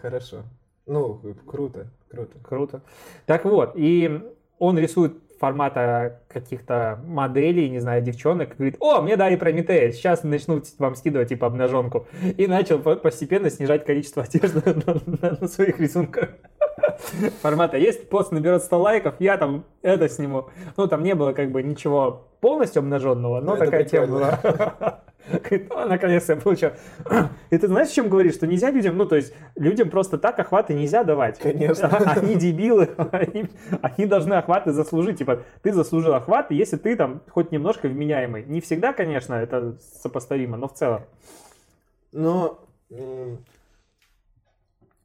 Хорошо. 0.00 0.42
Ну, 0.86 1.14
круто, 1.46 1.86
круто. 2.10 2.38
Круто. 2.42 2.82
Так 3.26 3.44
вот, 3.44 3.72
и 3.74 4.20
он 4.58 4.78
рисует 4.78 5.14
формата 5.40 6.20
каких-то 6.28 7.00
моделей, 7.06 7.68
не 7.68 7.80
знаю, 7.80 8.02
девчонок, 8.02 8.56
говорит, 8.56 8.76
о, 8.80 9.02
мне 9.02 9.16
дали 9.16 9.36
Прометея, 9.36 9.90
сейчас 9.92 10.22
начну 10.22 10.62
вам 10.78 10.94
скидывать, 10.94 11.28
типа, 11.30 11.46
обнаженку. 11.48 12.06
И 12.36 12.46
начал 12.46 12.78
по- 12.78 12.96
постепенно 12.96 13.50
снижать 13.50 13.84
количество 13.84 14.22
одежды 14.22 14.62
на, 14.86 14.94
на- 15.06 15.38
на 15.40 15.48
своих 15.48 15.80
рисунках. 15.80 16.30
Формата 17.42 17.76
есть, 17.76 18.08
пост 18.08 18.32
наберет 18.32 18.62
100 18.62 18.78
лайков, 18.80 19.14
я 19.18 19.36
там 19.36 19.64
это 19.82 20.08
сниму. 20.08 20.48
Ну, 20.76 20.86
там 20.86 21.02
не 21.02 21.14
было 21.14 21.32
как 21.32 21.50
бы 21.50 21.62
ничего 21.62 22.28
полностью 22.40 22.80
обнаженного, 22.80 23.40
но 23.40 23.54
это 23.56 23.64
такая 23.66 23.84
тема 23.84 24.06
была. 24.06 25.00
Говорит, 25.26 25.72
«О, 25.72 25.86
наконец-то 25.86 26.34
я 26.34 26.40
получил. 26.40 26.70
И 27.48 27.56
ты 27.56 27.66
знаешь, 27.66 27.88
о 27.88 27.92
чем 27.92 28.10
говоришь? 28.10 28.34
Что 28.34 28.46
нельзя 28.46 28.70
людям, 28.70 28.98
ну, 28.98 29.06
то 29.06 29.16
есть, 29.16 29.32
людям 29.56 29.88
просто 29.88 30.18
так 30.18 30.38
охваты 30.38 30.74
нельзя 30.74 31.02
давать. 31.02 31.38
Конечно. 31.38 31.88
Они 31.88 32.34
дебилы, 32.34 32.90
они, 33.12 33.46
они 33.80 34.06
должны 34.06 34.34
охваты 34.34 34.72
заслужить. 34.72 35.18
Типа, 35.18 35.40
ты 35.62 35.72
заслужил 35.72 36.12
охват, 36.12 36.50
если 36.50 36.76
ты 36.76 36.94
там 36.94 37.22
хоть 37.30 37.52
немножко 37.52 37.88
вменяемый. 37.88 38.44
Не 38.44 38.60
всегда, 38.60 38.92
конечно, 38.92 39.34
это 39.34 39.78
сопоставимо, 40.02 40.58
но 40.58 40.68
в 40.68 40.74
целом. 40.74 41.02
Но 42.12 42.60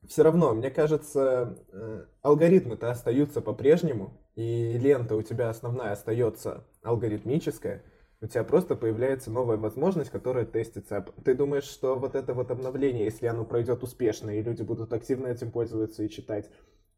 все 0.10 0.24
равно, 0.24 0.56
мне 0.56 0.72
кажется, 0.72 1.56
э, 1.72 2.06
алгоритмы-то 2.24 2.89
остаются 2.89 3.42
по-прежнему, 3.42 4.20
и 4.36 4.74
лента 4.74 5.16
у 5.16 5.22
тебя 5.22 5.50
основная 5.50 5.92
остается 5.92 6.66
алгоритмическая, 6.82 7.84
у 8.20 8.25
тебя 8.25 8.44
просто 8.44 8.75
появляется 8.75 9.30
новая 9.30 9.58
возможность, 9.58 10.10
которая 10.10 10.46
тестится. 10.46 11.06
Ты 11.24 11.36
думаешь, 11.36 11.63
что 11.63 11.96
вот 11.96 12.16
это 12.16 12.34
вот 12.34 12.50
обновление, 12.50 13.06
если 13.06 13.28
оно 13.28 13.46
пройдет 13.46 13.84
успешно, 13.84 14.32
и 14.32 14.42
люди 14.42 14.63
будут 14.63 14.92
активно 14.94 15.28
этим 15.28 15.51
пользоваться 15.51 16.01
и 16.01 16.10
читать, 16.10 16.50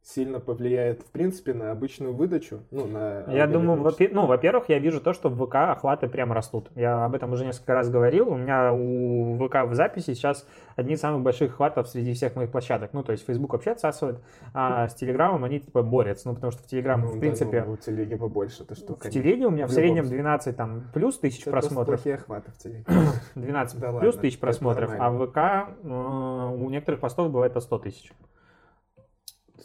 сильно 0.04 0.40
повлияет, 0.40 1.04
в 1.04 1.12
принципе, 1.12 1.54
на 1.54 1.72
обычную 1.72 2.14
выдачу? 2.14 2.62
Ну, 2.72 2.88
на 2.88 3.24
Я 3.32 3.46
думаю, 3.48 3.78
ну, 4.12 4.26
во-первых, 4.26 4.70
я 4.70 4.80
вижу 4.80 5.00
то, 5.00 5.14
что 5.14 5.30
в 5.30 5.46
ВК 5.46 5.56
охваты 5.56 6.08
прям 6.08 6.32
растут. 6.34 6.70
Я 6.76 7.06
об 7.06 7.14
этом 7.14 7.32
уже 7.34 7.46
несколько 7.46 7.74
раз 7.74 7.90
говорил. 7.90 8.30
У 8.30 8.36
меня 8.36 8.74
у 8.74 9.38
ВК 9.38 9.66
в 9.68 9.76
записи 9.76 10.14
сейчас 10.14 10.48
одни 10.76 10.96
из 10.96 11.00
самых 11.00 11.22
больших 11.22 11.52
охватов 11.54 11.88
среди 11.88 12.14
всех 12.14 12.36
моих 12.36 12.52
площадок. 12.52 12.94
Ну, 12.94 13.04
то 13.04 13.12
есть 13.12 13.26
Facebook 13.28 13.54
вообще 13.54 13.72
отсасывает, 13.72 14.20
а 14.54 14.88
с 14.88 14.96
Телеграмом 14.96 15.44
они 15.44 15.60
типа 15.60 15.84
борются. 15.84 16.28
Ну, 16.30 16.36
потому 16.36 16.52
что 16.52 16.64
в 16.64 16.66
Телеграм, 16.66 17.02
Ну, 17.02 17.08
в 17.08 17.14
да, 17.14 17.20
принципе, 17.20 17.64
ну, 17.64 17.74
у 17.74 17.78
телеги 17.78 18.16
побольше, 18.16 18.66
ты 18.66 18.76
что, 18.76 18.96
в 18.96 19.00
конечно. 19.00 19.22
телеге 19.22 19.46
у 19.46 19.52
меня 19.52 19.68
в 19.68 19.70
В 19.70 19.74
среднем 19.74 20.04
случае. 20.04 20.24
12 20.24 20.58
там 20.58 20.84
плюс 20.94 21.20
тысяч 21.20 21.42
Это 21.42 21.52
просмотров. 21.52 21.96
плохие 22.02 22.16
охваты 22.16 22.52
в 22.52 22.58
телеге. 22.58 22.86
12 23.36 23.80
Да 23.80 23.88
плюс 23.92 24.16
ладно, 24.16 24.22
тысяч 24.22 24.40
просмотров, 24.40 24.92
а 24.98 25.10
в 25.12 25.28
ВК 25.28 25.38
э, 25.84 25.88
у 25.88 26.70
некоторых 26.70 27.00
постов 27.02 27.32
бывает 27.32 27.54
по 27.54 27.60
100 27.60 27.80
тысяч. 27.80 28.12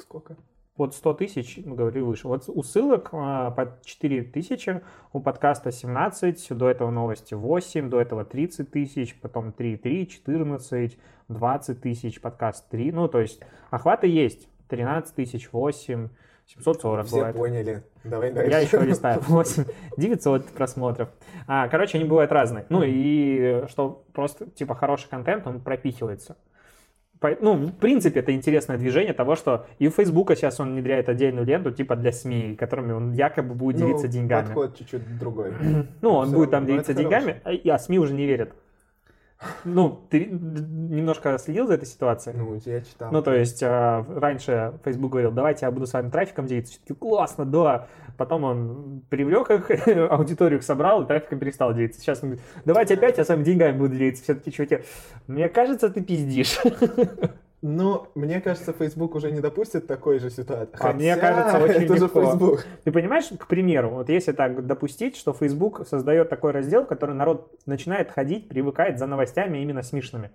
Сколько? 0.00 0.37
Вот 0.76 0.95
100 0.95 1.15
тысяч, 1.15 1.59
ну, 1.65 1.75
говорю, 1.75 2.05
выше. 2.07 2.29
Вот 2.29 2.45
у 2.49 2.62
ссылок 2.62 3.09
э, 3.12 3.17
по 3.57 3.79
4 3.83 4.23
тысячи, 4.25 4.83
у 5.12 5.21
подкаста 5.21 5.73
17, 5.73 6.49
до 6.50 6.69
этого 6.69 6.91
новости 6.91 7.33
8, 7.33 7.88
до 7.88 8.00
этого 8.00 8.26
30 8.26 8.71
тысяч, 8.71 9.19
потом 9.19 9.55
3,3, 9.57 10.05
14, 10.05 10.99
20 11.29 11.81
тысяч, 11.81 12.21
подкаст 12.21 12.69
3. 12.69 12.93
Ну, 12.93 13.09
то 13.09 13.21
есть 13.21 13.41
охваты 13.71 14.07
есть. 14.07 14.49
13 14.69 15.15
тысяч, 15.15 15.50
8, 15.53 16.09
740 16.47 17.07
Все 17.07 17.17
бывает. 17.17 17.37
поняли. 17.37 17.83
Давай 18.05 18.33
дальше. 18.33 18.50
Я 18.50 18.59
еще 18.61 18.79
листаю. 18.81 19.21
8, 19.21 19.65
900 19.97 20.47
просмотров. 20.47 21.09
А, 21.47 21.69
короче, 21.69 21.99
они 21.99 22.07
бывают 22.07 22.31
разные. 22.33 22.67
Ну 22.69 22.83
и 22.85 23.67
что 23.69 24.05
просто, 24.12 24.47
типа, 24.50 24.75
хороший 24.75 25.09
контент, 25.09 25.47
он 25.47 25.61
пропихивается. 25.61 26.37
Ну, 27.40 27.54
в 27.54 27.73
принципе, 27.73 28.21
это 28.21 28.33
интересное 28.33 28.78
движение 28.78 29.12
того, 29.12 29.37
что 29.37 29.66
и 29.78 29.88
у 29.88 29.90
Фейсбука 29.90 30.37
сейчас 30.37 30.61
он 30.61 30.73
внедряет 30.73 31.09
отдельную 31.09 31.47
ленту, 31.47 31.71
типа 31.71 31.97
для 31.97 32.12
СМИ, 32.12 32.56
которыми 32.56 32.92
он 32.92 33.12
якобы 33.12 33.54
будет 33.54 33.80
Ну, 33.80 33.87
делиться 33.87 34.09
деньгами. 34.09 34.47
Подход 34.47 34.76
чуть-чуть 34.76 35.18
другой. 35.18 35.52
Ну, 36.02 36.11
он 36.11 36.28
Всё 36.28 36.37
будет 36.37 36.50
там 36.50 36.66
делиться 36.66 36.95
деньгами, 36.95 37.40
а 37.45 37.50
а 37.75 37.78
СМИ 37.78 37.99
уже 37.99 38.14
не 38.14 38.26
верят. 38.26 38.52
Ну, 39.64 40.07
ты 40.11 40.26
немножко 40.26 41.37
следил 41.38 41.66
за 41.66 41.75
этой 41.75 41.87
ситуацией? 41.87 42.37
Ну, 42.37 42.59
я 42.64 42.81
читал. 42.81 43.12
Ну, 43.12 43.23
то 43.23 43.35
есть, 43.35 43.62
э, 43.62 44.05
раньше 44.09 44.78
Facebook 44.85 45.12
говорил, 45.12 45.31
давайте 45.31 45.66
я 45.66 45.71
буду 45.71 45.87
с 45.87 45.93
вами 45.93 46.09
трафиком 46.09 46.47
делиться. 46.47 46.73
Все 46.73 46.81
таки 46.81 46.95
классно, 46.95 47.45
да. 47.45 47.87
Потом 48.16 48.45
он 48.45 49.02
привлек 49.11 49.50
их, 49.50 49.71
аудиторию 50.11 50.59
их 50.59 50.64
собрал, 50.64 51.02
и 51.02 51.07
трафиком 51.07 51.38
перестал 51.38 51.75
делиться. 51.75 52.00
Сейчас 52.00 52.23
он 52.23 52.31
говорит, 52.31 52.45
давайте 52.64 52.95
опять 52.95 53.19
я 53.19 53.25
с 53.25 53.28
вами 53.28 53.45
деньгами 53.45 53.76
буду 53.76 53.95
делиться. 53.95 54.23
Все-таки, 54.23 54.52
чуваки, 54.52 54.78
мне 55.26 55.49
кажется, 55.49 55.90
ты 55.90 56.02
пиздишь. 56.02 56.59
Но 57.68 58.06
мне 58.14 58.40
кажется, 58.40 58.73
Facebook 58.73 59.16
уже 59.16 59.32
не 59.32 59.40
допустит 59.40 59.88
такой 59.88 60.20
же 60.20 60.30
ситуации. 60.30 60.76
А 60.78 60.92
мне 60.92 61.16
кажется, 61.16 61.58
очень 61.58 61.82
это 61.82 61.96
же 61.96 62.04
легко. 62.04 62.23
Facebook. 62.23 62.66
Ты 62.85 62.92
понимаешь, 62.92 63.25
к 63.37 63.49
примеру, 63.49 63.90
вот 63.90 64.08
если 64.08 64.30
так 64.30 64.64
допустить, 64.68 65.16
что 65.16 65.32
Facebook 65.32 65.85
создает 65.85 66.28
такой 66.28 66.52
раздел, 66.52 66.85
в 66.85 66.87
который 66.87 67.16
народ 67.16 67.50
начинает 67.66 68.12
ходить, 68.12 68.49
привыкает 68.49 69.00
за 69.00 69.06
новостями 69.06 69.58
именно 69.58 69.82
смешными. 69.82 70.30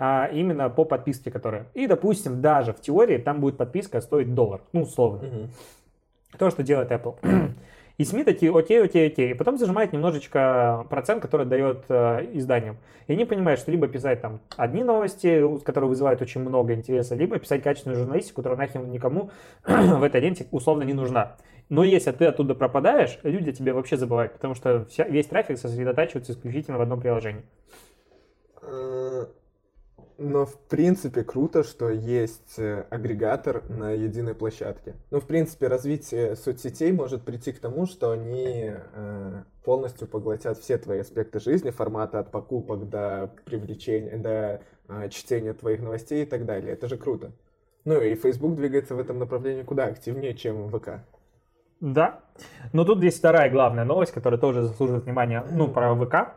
А 0.00 0.26
именно 0.26 0.68
по 0.68 0.84
подписке, 0.84 1.30
которая. 1.30 1.68
И, 1.74 1.86
допустим, 1.86 2.40
даже 2.42 2.72
в 2.72 2.80
теории 2.80 3.18
там 3.18 3.40
будет 3.40 3.56
подписка 3.56 4.00
стоить 4.00 4.34
доллар. 4.34 4.60
Ну, 4.72 4.82
условно. 4.82 5.22
Мгм. 5.22 5.50
То, 6.36 6.50
что 6.50 6.64
делает 6.64 6.90
Apple. 6.90 7.14
И 7.98 8.04
СМИ 8.04 8.24
такие, 8.24 8.56
окей, 8.56 8.82
окей, 8.82 9.08
окей. 9.08 9.30
И 9.30 9.34
потом 9.34 9.56
зажимает 9.56 9.92
немножечко 9.92 10.86
процент, 10.90 11.22
который 11.22 11.46
дает 11.46 11.84
э, 11.88 12.28
изданиям. 12.34 12.76
И 13.06 13.12
они 13.12 13.24
понимают, 13.24 13.58
что 13.58 13.70
либо 13.70 13.88
писать 13.88 14.20
там 14.20 14.40
одни 14.56 14.82
новости, 14.82 15.42
которые 15.64 15.88
вызывают 15.88 16.20
очень 16.20 16.42
много 16.42 16.74
интереса, 16.74 17.14
либо 17.14 17.38
писать 17.38 17.62
качественную 17.62 17.98
журналистику, 17.98 18.42
которая 18.42 18.58
нахер 18.58 18.82
никому 18.86 19.30
в 19.64 20.02
этой 20.02 20.20
ленте 20.20 20.46
условно 20.50 20.82
не 20.82 20.92
нужна. 20.92 21.36
Но 21.68 21.84
если 21.84 22.12
ты 22.12 22.26
оттуда 22.26 22.54
пропадаешь, 22.54 23.18
люди 23.22 23.50
о 23.50 23.52
тебе 23.52 23.72
вообще 23.72 23.96
забывают, 23.96 24.34
потому 24.34 24.54
что 24.54 24.84
вся, 24.84 25.04
весь 25.04 25.26
трафик 25.26 25.58
сосредотачивается 25.58 26.32
исключительно 26.32 26.78
в 26.78 26.82
одном 26.82 27.00
приложении. 27.00 27.42
Но, 30.18 30.46
в 30.46 30.58
принципе, 30.58 31.24
круто, 31.24 31.62
что 31.62 31.90
есть 31.90 32.58
э, 32.58 32.86
агрегатор 32.88 33.68
на 33.68 33.90
единой 33.90 34.34
площадке. 34.34 34.94
Ну, 35.10 35.20
в 35.20 35.26
принципе, 35.26 35.68
развитие 35.68 36.36
соцсетей 36.36 36.90
может 36.92 37.22
прийти 37.22 37.52
к 37.52 37.58
тому, 37.58 37.84
что 37.84 38.12
они 38.12 38.72
э, 38.72 39.42
полностью 39.62 40.08
поглотят 40.08 40.58
все 40.58 40.78
твои 40.78 41.00
аспекты 41.00 41.38
жизни, 41.38 41.68
формата 41.68 42.18
от 42.18 42.30
покупок 42.30 42.88
до 42.88 43.30
привлечения, 43.44 44.16
до 44.16 44.62
э, 44.88 45.10
чтения 45.10 45.52
твоих 45.52 45.82
новостей 45.82 46.22
и 46.22 46.26
так 46.26 46.46
далее. 46.46 46.72
Это 46.72 46.88
же 46.88 46.96
круто. 46.96 47.32
Ну 47.84 48.00
и 48.00 48.14
Facebook 48.14 48.56
двигается 48.56 48.94
в 48.94 48.98
этом 48.98 49.18
направлении 49.18 49.64
куда 49.64 49.84
активнее, 49.84 50.34
чем 50.34 50.70
ВК. 50.70 51.02
Да. 51.80 52.20
Но 52.72 52.84
тут 52.84 53.02
есть 53.02 53.18
вторая 53.18 53.50
главная 53.50 53.84
новость, 53.84 54.12
которая 54.12 54.40
тоже 54.40 54.62
заслуживает 54.62 55.04
внимания, 55.04 55.44
ну, 55.50 55.68
про 55.68 55.94
ВК, 55.94 56.34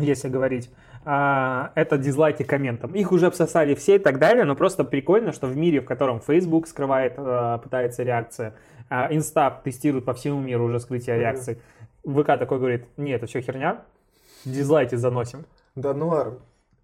если 0.00 0.28
говорить. 0.28 0.68
А, 1.08 1.70
это 1.76 1.98
дизлайки 1.98 2.42
комментам. 2.42 2.92
Их 2.96 3.12
уже 3.12 3.26
обсосали 3.26 3.76
все 3.76 3.94
и 3.94 3.98
так 4.00 4.18
далее, 4.18 4.44
но 4.44 4.56
просто 4.56 4.82
прикольно, 4.82 5.30
что 5.30 5.46
в 5.46 5.56
мире, 5.56 5.80
в 5.80 5.84
котором 5.84 6.20
Facebook 6.20 6.66
скрывает, 6.66 7.14
а, 7.16 7.58
пытается 7.58 8.02
реакция, 8.02 8.54
а, 8.90 9.06
Инста 9.14 9.60
тестирует 9.62 10.04
по 10.04 10.14
всему 10.14 10.40
миру 10.40 10.64
уже 10.64 10.80
скрытие 10.80 11.20
реакций, 11.20 11.62
ВК 12.04 12.26
такой 12.26 12.58
говорит, 12.58 12.86
нет, 12.96 13.18
это 13.18 13.26
все 13.26 13.40
херня, 13.40 13.84
дизлайки 14.44 14.96
заносим. 14.96 15.46
Да 15.76 15.94
норм. 15.94 16.40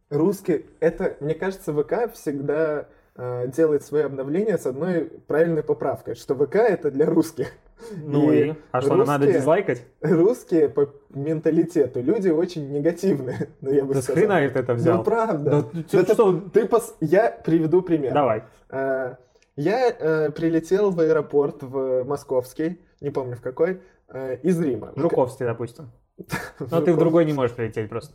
Русский, 0.09 0.67
это, 0.79 1.17
мне 1.19 1.35
кажется, 1.35 1.73
ВК 1.73 2.13
всегда 2.13 2.87
э, 3.17 3.49
делает 3.49 3.83
свои 3.83 4.03
обновления 4.03 4.57
с 4.57 4.67
одной 4.67 5.07
правильной 5.27 5.65
поправкой, 5.65 6.15
что 6.15 6.37
ВК 6.37 6.57
это 6.57 6.93
для 6.93 7.07
русских. 7.07 7.55
Ну 8.05 8.33
и, 8.33 8.49
И 8.51 8.55
а 8.71 8.81
что, 8.81 8.95
надо 8.97 9.25
русские- 9.27 9.33
дизлайкать? 9.41 9.85
Русские 10.01 10.69
по 10.69 10.89
менталитету 11.11 12.01
люди 12.03 12.29
очень 12.29 12.71
негативные, 12.71 13.49
ну, 13.61 13.71
я 13.73 13.85
бы 13.85 13.95
Да 13.95 14.03
сказал. 14.03 14.23
хрена 14.23 14.51
ты 14.51 14.59
это 14.59 14.75
взял? 14.75 14.99
Ну, 14.99 15.05
правда. 15.05 15.51
Да 15.73 15.83
ты 15.91 15.99
Это- 15.99 16.15
что? 16.15 16.41
ты 16.53 16.63
пос- 16.65 16.95
Я 17.01 17.31
приведу 17.45 17.83
пример. 17.83 18.13
Давай. 18.15 18.45
Э, 18.71 19.15
Я 19.57 19.91
э, 19.91 20.31
прилетел 20.31 20.91
в 20.91 21.01
аэропорт 21.01 21.63
в 21.63 22.05
московский, 22.05 22.81
не 23.03 23.11
помню 23.11 23.37
в 23.37 23.41
какой, 23.43 23.81
э, 24.09 24.37
из 24.43 24.59
Рима. 24.61 24.93
Жуковский, 24.97 25.45
допустим. 25.45 25.91
Но 26.71 26.81
ты 26.81 26.93
в 26.93 26.99
другой 26.99 27.25
не 27.25 27.33
можешь 27.35 27.55
прилететь 27.55 27.89
просто. 27.91 28.15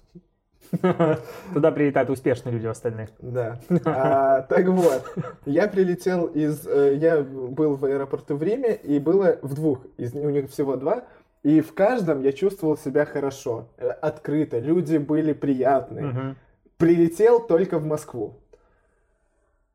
Туда 1.54 1.72
прилетают 1.72 2.10
успешные 2.10 2.54
люди 2.54 2.68
остальные. 2.68 3.10
Да. 3.20 3.60
А, 3.86 4.42
так 4.44 4.68
вот, 4.68 5.04
я 5.46 5.68
прилетел 5.68 6.26
из... 6.26 6.66
э, 6.68 6.96
Я 6.96 7.22
был 7.22 7.76
в 7.76 7.86
аэропорту 7.86 8.36
в 8.36 8.44
Риме, 8.44 8.76
и 8.76 9.00
было 9.00 9.38
в 9.42 9.54
двух, 9.54 9.86
из 9.98 10.14
у 10.14 10.30
них 10.30 10.50
всего 10.50 10.76
два, 10.76 11.04
и 11.44 11.62
в 11.62 11.74
каждом 11.74 12.22
я 12.22 12.32
чувствовал 12.34 12.78
себя 12.78 13.06
хорошо, 13.06 13.70
э, 13.78 13.88
открыто, 13.88 14.60
люди 14.60 14.98
были 14.98 15.34
приятные. 15.34 16.36
Прилетел 16.78 17.40
только 17.40 17.80
в 17.80 17.86
Москву. 17.86 18.36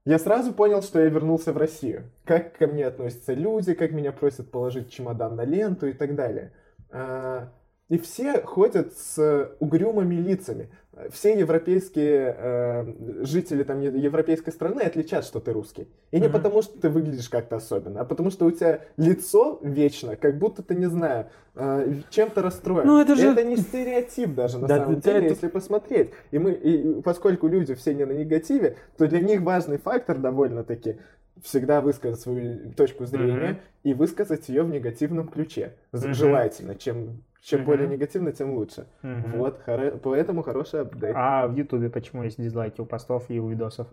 Я 0.05 0.19
сразу 0.19 0.53
понял, 0.53 0.83
что 0.83 1.01
я 1.01 1.09
вернулся 1.09 1.53
в 1.53 1.57
Россию. 1.57 2.11
Как 2.25 2.59
ко 2.59 2.67
мне 2.67 2.87
относятся 2.87 3.35
люди, 3.35 3.73
как 3.75 3.93
меня 3.93 4.11
просят 4.13 4.51
положить 4.51 4.91
чемодан 4.91 5.37
на 5.37 5.45
ленту 5.45 5.87
и 5.87 5.93
так 5.93 6.17
далее. 6.17 6.53
А, 6.91 7.49
И 7.93 7.99
все 7.99 8.41
ходят 8.41 8.97
с 8.97 9.51
угрюмыми 9.61 10.15
лицами. 10.15 10.71
Все 11.11 11.39
европейские 11.39 12.35
э, 12.39 13.25
жители 13.25 13.65
там, 13.65 13.81
европейской 13.83 14.49
страны 14.51 14.81
отличат, 14.81 15.27
что 15.27 15.41
ты 15.41 15.53
русский. 15.53 15.89
И 16.11 16.17
не 16.19 16.29
Мгм. 16.29 16.33
потому, 16.33 16.63
что 16.63 16.79
ты 16.81 16.89
выглядишь 16.89 17.29
как-то 17.29 17.57
особенно, 17.57 18.01
а 18.01 18.05
потому 18.07 18.31
что 18.31 18.47
у 18.47 18.51
тебя 18.51 18.81
лицо 18.97 19.59
вечно, 19.63 20.17
как 20.17 20.39
будто 20.39 20.63
ты, 20.63 20.75
не 20.75 20.87
знаю, 20.87 21.27
э, 21.55 21.97
чем-то 22.09 22.41
расстроен. 22.41 22.87
Ну, 22.87 22.99
это 22.99 23.15
же- 23.15 23.29
Это 23.29 23.45
не 23.45 23.57
стереотип 23.59 24.35
даже, 24.35 24.59
на 24.59 24.69
Да, 24.69 24.79
самом 24.79 25.01
деле, 25.01 25.19
это- 25.19 25.27
если 25.27 25.49
посмотреть. 25.49 26.13
И 26.31 26.39
мы, 26.39 26.53
и 26.53 27.03
поскольку 27.03 27.47
люди 27.47 27.75
все 27.75 27.93
не 27.93 28.07
на 28.07 28.13
негативе, 28.13 28.77
то 28.97 29.07
для 29.07 29.21
них 29.21 29.43
важный 29.43 29.77
фактор 29.77 30.17
довольно-таки 30.17 30.97
всегда 31.43 31.83
высказать 31.83 32.21
свою 32.21 32.73
точку 32.73 33.05
зрения 33.05 33.51
Мгм. 33.51 33.59
и 33.83 33.93
высказать 33.93 34.49
ее 34.49 34.63
в 34.63 34.71
негативном 34.71 35.29
ключе. 35.29 35.75
Мгм. 35.93 36.15
Желательно. 36.15 36.75
Чем, 36.75 37.23
чем 37.43 37.61
Мгм. 37.61 37.67
более 37.67 37.89
негативно, 37.89 38.33
тем 38.33 38.55
лучше. 38.55 38.87
Мгм. 39.03 39.33
Вот, 39.39 39.61
хоро- 39.67 39.99
поэтому 39.99 40.43
хороший 40.43 40.81
апдейт. 40.83 41.15
А 41.17 41.47
в 41.49 41.55
Ютубе 41.57 41.91
почему 41.91 42.23
есть 42.23 42.41
дизлайки 42.41 42.81
у 42.81 42.87
постов 42.87 43.25
и 43.29 43.41
у 43.41 43.49
видосов? 43.49 43.89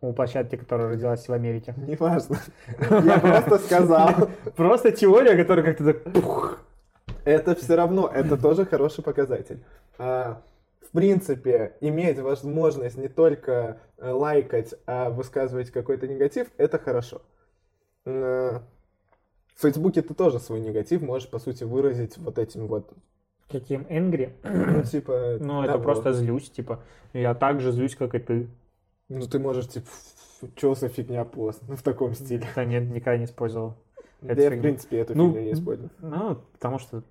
У 0.00 0.12
площадки, 0.12 0.56
которая 0.56 0.88
родилась 0.88 1.28
в 1.28 1.32
Америке. 1.32 1.74
Неважно. 1.86 2.38
Я 2.90 3.18
просто 3.20 3.58
сказал. 3.58 4.10
Просто 4.56 4.90
теория, 4.90 5.36
которая 5.36 5.64
как-то 5.64 5.92
так... 5.92 6.58
Это 7.24 7.54
все 7.54 7.76
равно, 7.76 8.10
это 8.12 8.36
тоже 8.36 8.64
хороший 8.64 9.04
показатель. 9.04 9.62
А, 9.98 10.42
В 10.80 10.90
принципе, 10.96 11.74
иметь 11.80 12.18
возможность 12.18 12.96
не 12.98 13.08
только 13.08 13.78
э, 13.98 14.10
лайкать, 14.10 14.74
а 14.86 15.08
высказывать 15.10 15.70
какой-то 15.70 16.08
негатив, 16.08 16.48
это 16.56 16.78
хорошо. 16.78 17.20
В 19.54 19.60
Фейсбуке 19.62 20.02
ты 20.02 20.14
тоже 20.14 20.38
свой 20.40 20.60
негатив 20.60 21.02
можешь, 21.02 21.28
по 21.28 21.38
сути, 21.38 21.64
выразить 21.64 22.16
вот 22.18 22.38
этим 22.38 22.66
вот, 22.66 22.90
Каким 23.50 23.84
Энгри? 23.90 24.34
ну, 24.44 24.82
типа... 24.82 25.36
Ну, 25.40 25.62
это 25.62 25.72
того. 25.74 25.84
просто 25.84 26.12
злюсь, 26.14 26.50
типа. 26.50 26.80
Я 27.12 27.34
так 27.34 27.60
же 27.60 27.70
злюсь, 27.72 27.94
как 27.94 28.14
и 28.14 28.18
ты. 28.18 28.48
Ну, 29.08 29.20
ты 29.26 29.38
можешь, 29.38 29.68
типа, 29.68 29.86
что 30.56 30.74
за 30.74 30.88
фигня 30.88 31.24
пост? 31.24 31.60
Ну, 31.68 31.76
в 31.76 31.82
таком 31.82 32.14
стиле. 32.14 32.46
Да 32.56 32.64
нет, 32.64 32.84
никогда 32.84 33.18
не 33.18 33.26
использовал. 33.26 33.74
Да 34.22 34.32
я, 34.40 34.50
в 34.50 34.60
принципе, 34.60 34.98
эту 35.00 35.14
Ну, 35.16 35.28
фигню 35.32 35.42
не 35.46 35.52
использую. 35.52 35.90
Ну, 36.00 36.38
потому 36.54 36.78
что 36.78 37.02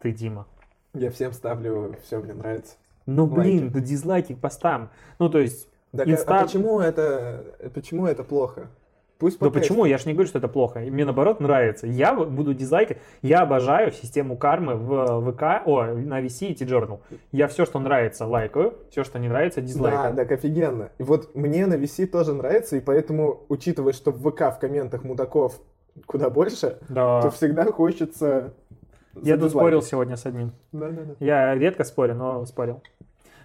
ты 0.00 0.10
Дима. 0.12 0.46
Я 0.94 1.10
всем 1.10 1.32
ставлю, 1.32 1.94
все 2.02 2.18
мне 2.18 2.32
нравится. 2.34 2.74
Ну, 3.06 3.26
блин, 3.26 3.64
Лайки. 3.64 3.74
да 3.74 3.80
дизлайки 3.80 4.34
к 4.34 4.38
постам. 4.40 4.90
Ну, 5.18 5.28
то 5.30 5.38
есть, 5.38 5.68
Так, 5.92 6.06
а- 6.06 6.10
Инста- 6.10 6.38
а 6.40 6.42
почему 6.42 6.80
это, 6.80 7.44
почему 7.72 8.06
это 8.06 8.24
плохо? 8.24 8.68
Пусть 9.18 9.38
да 9.40 9.46
покажет. 9.46 9.68
почему? 9.68 9.84
Я 9.84 9.98
же 9.98 10.06
не 10.06 10.12
говорю, 10.14 10.28
что 10.28 10.38
это 10.38 10.46
плохо. 10.48 10.78
Мне 10.80 11.04
наоборот 11.04 11.40
нравится. 11.40 11.86
Я 11.86 12.14
буду 12.14 12.54
дизлайкать. 12.54 12.98
Я 13.20 13.40
обожаю 13.40 13.90
систему 13.90 14.36
кармы 14.36 14.74
в 14.74 15.32
ВК, 15.32 15.42
о, 15.66 15.84
на 15.86 16.20
VC 16.22 16.48
и 16.48 16.54
T-Journal. 16.54 17.00
Я 17.32 17.48
все, 17.48 17.64
что 17.66 17.80
нравится, 17.80 18.26
лайкаю. 18.26 18.74
Все, 18.90 19.02
что 19.02 19.18
не 19.18 19.28
нравится, 19.28 19.60
Да, 19.60 19.66
дизлайкаю. 19.66 20.14
так 20.14 20.30
офигенно. 20.30 20.90
И 20.98 21.02
вот 21.02 21.34
мне 21.34 21.66
на 21.66 21.74
VC 21.74 22.06
тоже 22.06 22.32
нравится, 22.32 22.76
и 22.76 22.80
поэтому, 22.80 23.42
учитывая, 23.48 23.92
что 23.92 24.12
в 24.12 24.18
ВК 24.30 24.54
в 24.54 24.58
комментах 24.60 25.02
мудаков 25.02 25.60
куда 26.06 26.30
больше, 26.30 26.78
Да. 26.88 27.20
то 27.22 27.30
всегда 27.30 27.64
хочется... 27.64 28.54
Я 29.20 29.32
тут 29.34 29.42
задизлайкать. 29.42 29.50
спорил 29.50 29.82
сегодня 29.82 30.16
с 30.16 30.26
одним. 30.26 30.52
Да-да-да. 30.70 31.14
Я 31.18 31.54
редко 31.56 31.82
спорю, 31.82 32.14
но 32.14 32.46
спорил. 32.46 32.82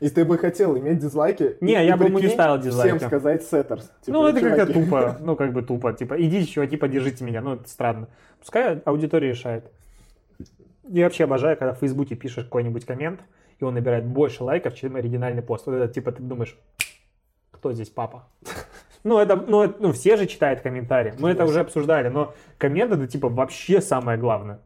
И 0.03 0.09
ты 0.09 0.25
бы 0.25 0.37
хотел 0.37 0.77
иметь 0.77 0.99
дизлайки? 0.99 1.55
Не, 1.61 1.81
и- 1.81 1.87
я 1.87 1.95
и 1.95 1.97
бы 1.97 2.05
ему 2.05 2.19
не 2.19 2.27
ставил 2.27 2.57
дизлайки. 2.61 2.97
Всем 2.97 3.07
сказать 3.07 3.43
сеттерс. 3.43 3.89
Типа, 4.01 4.17
ну, 4.17 4.27
это 4.27 4.41
как-то 4.41 4.73
тупо. 4.73 5.17
Ну, 5.21 5.35
как 5.37 5.53
бы 5.53 5.61
тупо. 5.61 5.93
Типа, 5.93 6.21
идите, 6.21 6.45
чуваки, 6.51 6.75
поддержите 6.75 7.23
меня. 7.23 7.41
Ну, 7.41 7.53
это 7.53 7.69
странно. 7.69 8.07
Пускай 8.39 8.79
аудитория 8.85 9.29
решает. 9.29 9.71
Я 10.89 11.05
вообще 11.05 11.23
обожаю, 11.23 11.55
когда 11.57 11.73
в 11.73 11.79
Фейсбуке 11.79 12.15
пишешь 12.15 12.43
какой-нибудь 12.43 12.85
коммент, 12.85 13.21
и 13.59 13.63
он 13.63 13.75
набирает 13.75 14.05
больше 14.05 14.43
лайков, 14.43 14.75
чем 14.75 14.97
оригинальный 14.97 15.41
пост. 15.41 15.65
Вот 15.67 15.75
это, 15.75 15.87
типа, 15.93 16.11
ты 16.11 16.21
думаешь, 16.21 16.57
кто 17.51 17.71
здесь 17.73 17.89
папа? 17.89 18.27
Ну, 19.05 19.19
это, 19.19 19.35
ну, 19.35 19.63
это- 19.63 19.75
ну, 19.79 19.91
все 19.91 20.15
же 20.15 20.27
читают 20.27 20.61
комментарии. 20.61 21.13
Мы 21.19 21.31
это 21.31 21.43
уже 21.43 21.59
обсуждали, 21.59 22.07
но 22.07 22.33
коммент 22.57 22.93
это, 22.93 23.05
типа, 23.05 23.27
вообще 23.27 23.81
самое 23.81 24.17
главное. 24.17 24.59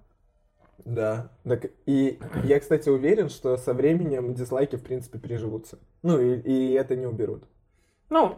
Да. 0.85 1.31
Так, 1.43 1.65
и 1.85 2.19
я, 2.43 2.59
кстати, 2.59 2.89
уверен, 2.89 3.29
что 3.29 3.57
со 3.57 3.73
временем 3.73 4.33
дизлайки, 4.33 4.75
в 4.75 4.83
принципе, 4.83 5.19
приживутся. 5.19 5.79
Ну, 6.03 6.19
и, 6.19 6.39
и 6.39 6.73
это 6.73 6.95
не 6.95 7.05
уберут. 7.05 7.43
Ну, 8.09 8.37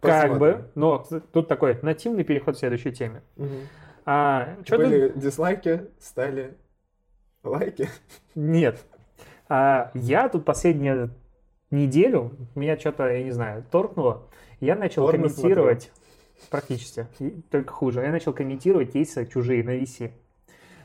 как 0.00 0.30
Посмотрим. 0.30 0.38
бы. 0.38 0.70
Но 0.74 1.06
тут 1.32 1.48
такой 1.48 1.78
нативный 1.82 2.24
переход 2.24 2.56
к 2.56 2.58
следующей 2.58 2.92
теме. 2.92 3.22
А, 4.06 4.56
что 4.64 4.78
ты 4.78 4.84
Были 4.84 5.12
дизлайки, 5.14 5.86
стали 5.98 6.56
лайки. 7.42 7.88
Нет. 8.34 8.80
А, 9.48 9.90
я 9.94 10.28
тут 10.28 10.44
последнюю 10.44 11.10
неделю, 11.70 12.32
меня 12.54 12.78
что-то, 12.78 13.08
я 13.08 13.22
не 13.22 13.30
знаю, 13.30 13.64
торкнуло. 13.70 14.28
Я 14.60 14.74
начал 14.74 15.04
Порно 15.04 15.28
комментировать, 15.28 15.92
практически, 16.50 17.06
и 17.18 17.30
только 17.50 17.72
хуже, 17.72 18.00
я 18.00 18.10
начал 18.10 18.32
комментировать 18.32 18.92
кейсы 18.92 19.26
чужие 19.26 19.62
на 19.62 19.78
VC. 19.78 20.12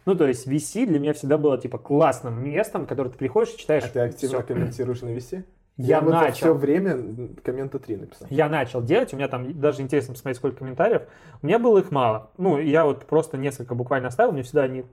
Ну, 0.05 0.15
то 0.15 0.27
есть 0.27 0.47
VC 0.47 0.85
для 0.85 0.99
меня 0.99 1.13
всегда 1.13 1.37
было, 1.37 1.57
типа, 1.57 1.77
классным 1.77 2.43
местом, 2.43 2.85
которое 2.85 3.09
ты 3.09 3.17
приходишь 3.17 3.53
и 3.53 3.57
читаешь. 3.57 3.83
А 3.85 3.89
ты 3.89 3.99
активно 3.99 4.37
всё. 4.37 4.47
комментируешь 4.47 5.01
на 5.01 5.09
VC? 5.09 5.43
Я 5.77 5.99
вот 5.99 6.11
начал. 6.11 6.35
все 6.35 6.53
время 6.53 7.29
коммента 7.43 7.79
3 7.79 7.97
написал. 7.97 8.27
Я 8.29 8.47
начал 8.47 8.81
делать, 8.81 9.13
у 9.13 9.17
меня 9.17 9.27
там 9.27 9.59
даже 9.59 9.81
интересно 9.81 10.13
посмотреть, 10.13 10.37
сколько 10.37 10.59
комментариев. 10.59 11.01
У 11.41 11.47
меня 11.47 11.59
было 11.59 11.79
их 11.79 11.91
мало. 11.91 12.31
Ну, 12.37 12.59
я 12.59 12.85
вот 12.85 13.05
просто 13.05 13.37
несколько 13.37 13.75
буквально 13.75 14.07
оставил, 14.07 14.31
мне 14.31 14.43
всегда 14.43 14.63
они 14.63 14.85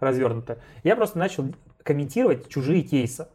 развернуты. 0.00 0.58
Я 0.84 0.96
просто 0.96 1.18
начал 1.18 1.52
комментировать 1.82 2.48
чужие 2.48 2.82
кейсы. 2.82 3.26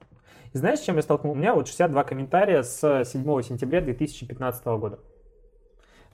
И 0.54 0.58
знаешь, 0.58 0.80
с 0.80 0.84
чем 0.84 0.96
я 0.96 1.02
столкнулся? 1.02 1.38
У 1.38 1.40
меня 1.40 1.54
вот 1.54 1.68
62 1.68 2.04
комментария 2.04 2.64
с 2.64 3.04
7 3.06 3.42
сентября 3.44 3.82
2015 3.82 4.66
года. 4.66 5.00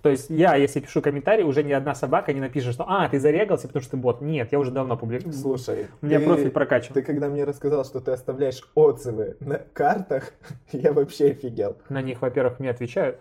То 0.04 0.10
есть 0.10 0.30
я, 0.30 0.56
если 0.56 0.82
пишу 0.82 1.02
комментарий, 1.02 1.46
уже 1.46 1.64
ни 1.64 1.72
одна 1.72 1.96
собака 1.96 2.34
не 2.34 2.42
напишет, 2.42 2.74
что 2.74 2.84
«А, 2.86 3.08
ты 3.08 3.22
зарегался, 3.22 3.68
потому 3.68 3.82
что 3.82 3.92
ты 3.92 3.98
бот». 3.98 4.20
Нет, 4.20 4.52
я 4.52 4.60
уже 4.60 4.70
давно 4.70 4.98
публикую. 4.98 5.32
Слушай, 5.32 5.88
У 6.02 6.06
меня 6.06 6.20
ты- 6.20 6.26
профиль 6.26 6.52
прокачан. 6.52 6.94
Ты 6.94 7.02
когда 7.04 7.30
мне 7.30 7.46
рассказал, 7.46 7.86
что 7.86 8.02
ты 8.02 8.12
оставляешь 8.12 8.70
отзывы 8.76 9.38
на 9.40 9.60
картах, 9.60 10.34
я 10.74 10.92
вообще 10.92 11.28
офигел. 11.28 11.78
На 11.88 12.02
них, 12.02 12.22
во-первых, 12.22 12.60
мне 12.60 12.70
отвечают. 12.70 13.18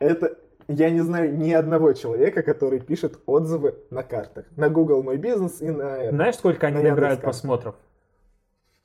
Это 0.00 0.36
я 0.66 0.90
не 0.90 1.02
знаю 1.02 1.38
ни 1.38 1.52
одного 1.52 1.92
человека, 1.92 2.42
который 2.42 2.80
пишет 2.80 3.20
отзывы 3.26 3.76
на 3.90 4.02
картах. 4.02 4.46
На 4.56 4.68
Google 4.68 5.04
Мой 5.04 5.18
бизнес 5.18 5.62
и 5.62 5.70
на. 5.70 6.10
Знаешь, 6.10 6.34
сколько 6.34 6.66
они 6.66 6.82
На 6.82 6.90
набирают 6.90 7.20
просмотров? 7.20 7.76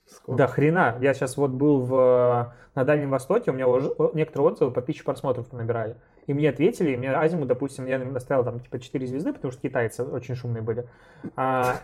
Сколько? 0.06 0.38
Да 0.38 0.48
хрена. 0.48 0.98
Я 1.02 1.16
сейчас 1.16 1.36
вот 1.36 1.50
был 1.50 1.80
в, 1.82 2.54
на 2.76 2.84
Дальнем 2.86 3.10
Востоке, 3.10 3.50
у 3.50 3.54
меня 3.56 3.68
уже 3.68 3.92
некоторые 4.14 4.52
отзывы 4.52 4.70
по 4.70 4.84
тысяче 4.84 5.04
просмотров 5.04 5.52
набирали. 5.52 5.96
И 6.28 6.34
мне 6.34 6.50
ответили, 6.50 6.92
и 6.92 6.98
мне 6.98 7.12
Азиму, 7.12 7.46
допустим, 7.46 7.86
я 7.86 7.98
им 7.98 8.16
оставил 8.16 8.44
там 8.44 8.60
типа 8.60 8.80
4 8.80 9.08
звезды, 9.08 9.34
потому 9.34 9.52
что 9.52 9.62
китайцы 9.62 10.04
очень 10.04 10.36
шумные 10.36 10.62
были. 10.62 10.88
А, 11.36 11.78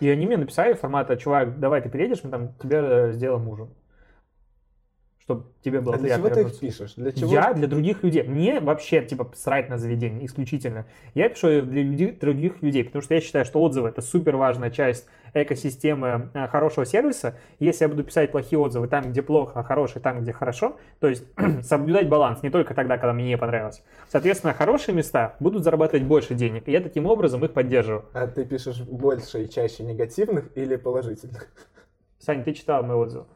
и 0.00 0.08
они 0.08 0.26
мне 0.26 0.36
написали 0.36 0.74
формата, 0.74 1.16
чувак, 1.16 1.58
давай 1.58 1.82
ты 1.82 1.88
приедешь, 1.88 2.22
мы 2.22 2.30
там 2.30 2.54
тебе 2.54 2.78
э, 2.78 3.12
сделаем 3.12 3.48
ужин. 3.48 3.68
Чтобы 5.22 5.44
тебе 5.62 5.80
было 5.80 5.94
А 5.94 5.98
для 5.98 6.16
чего 6.16 6.28
ты 6.30 6.40
их 6.40 6.58
пишешь? 6.58 6.94
Для 6.96 7.12
чего? 7.12 7.32
Я 7.32 7.52
для 7.52 7.68
других 7.68 8.02
людей. 8.02 8.24
Мне 8.24 8.58
вообще, 8.58 9.02
типа, 9.02 9.30
срать 9.36 9.68
на 9.68 9.78
заведение 9.78 10.26
исключительно. 10.26 10.86
Я 11.14 11.28
пишу 11.28 11.62
для 11.62 11.82
людей, 11.82 12.10
других 12.10 12.60
людей, 12.60 12.82
потому 12.82 13.02
что 13.02 13.14
я 13.14 13.20
считаю, 13.20 13.44
что 13.44 13.60
отзывы 13.62 13.88
это 13.88 14.02
супер 14.02 14.34
важная 14.34 14.70
часть 14.70 15.06
экосистемы 15.32 16.30
э, 16.34 16.48
хорошего 16.48 16.84
сервиса. 16.84 17.38
Если 17.60 17.84
я 17.84 17.88
буду 17.88 18.02
писать 18.02 18.32
плохие 18.32 18.58
отзывы 18.58 18.88
там, 18.88 19.12
где 19.12 19.22
плохо, 19.22 19.60
а 19.60 19.62
хорошие 19.62 20.02
там, 20.02 20.20
где 20.20 20.32
хорошо, 20.32 20.76
то 20.98 21.06
есть 21.06 21.24
соблюдать 21.62 22.08
баланс 22.08 22.42
не 22.42 22.50
только 22.50 22.74
тогда, 22.74 22.98
когда 22.98 23.12
мне 23.12 23.26
не 23.26 23.38
понравилось. 23.38 23.84
Соответственно, 24.08 24.54
хорошие 24.54 24.92
места 24.92 25.36
будут 25.38 25.62
зарабатывать 25.62 26.04
больше 26.04 26.34
денег, 26.34 26.66
и 26.66 26.72
я 26.72 26.80
таким 26.80 27.06
образом 27.06 27.44
их 27.44 27.52
поддерживаю. 27.52 28.06
А 28.12 28.26
ты 28.26 28.44
пишешь 28.44 28.80
больше 28.80 29.44
и 29.44 29.48
чаще 29.48 29.84
негативных 29.84 30.50
или 30.56 30.74
положительных? 30.74 31.46
Саня, 32.18 32.42
ты 32.42 32.52
читал 32.54 32.82
мои 32.82 32.96
отзывы? 32.96 33.26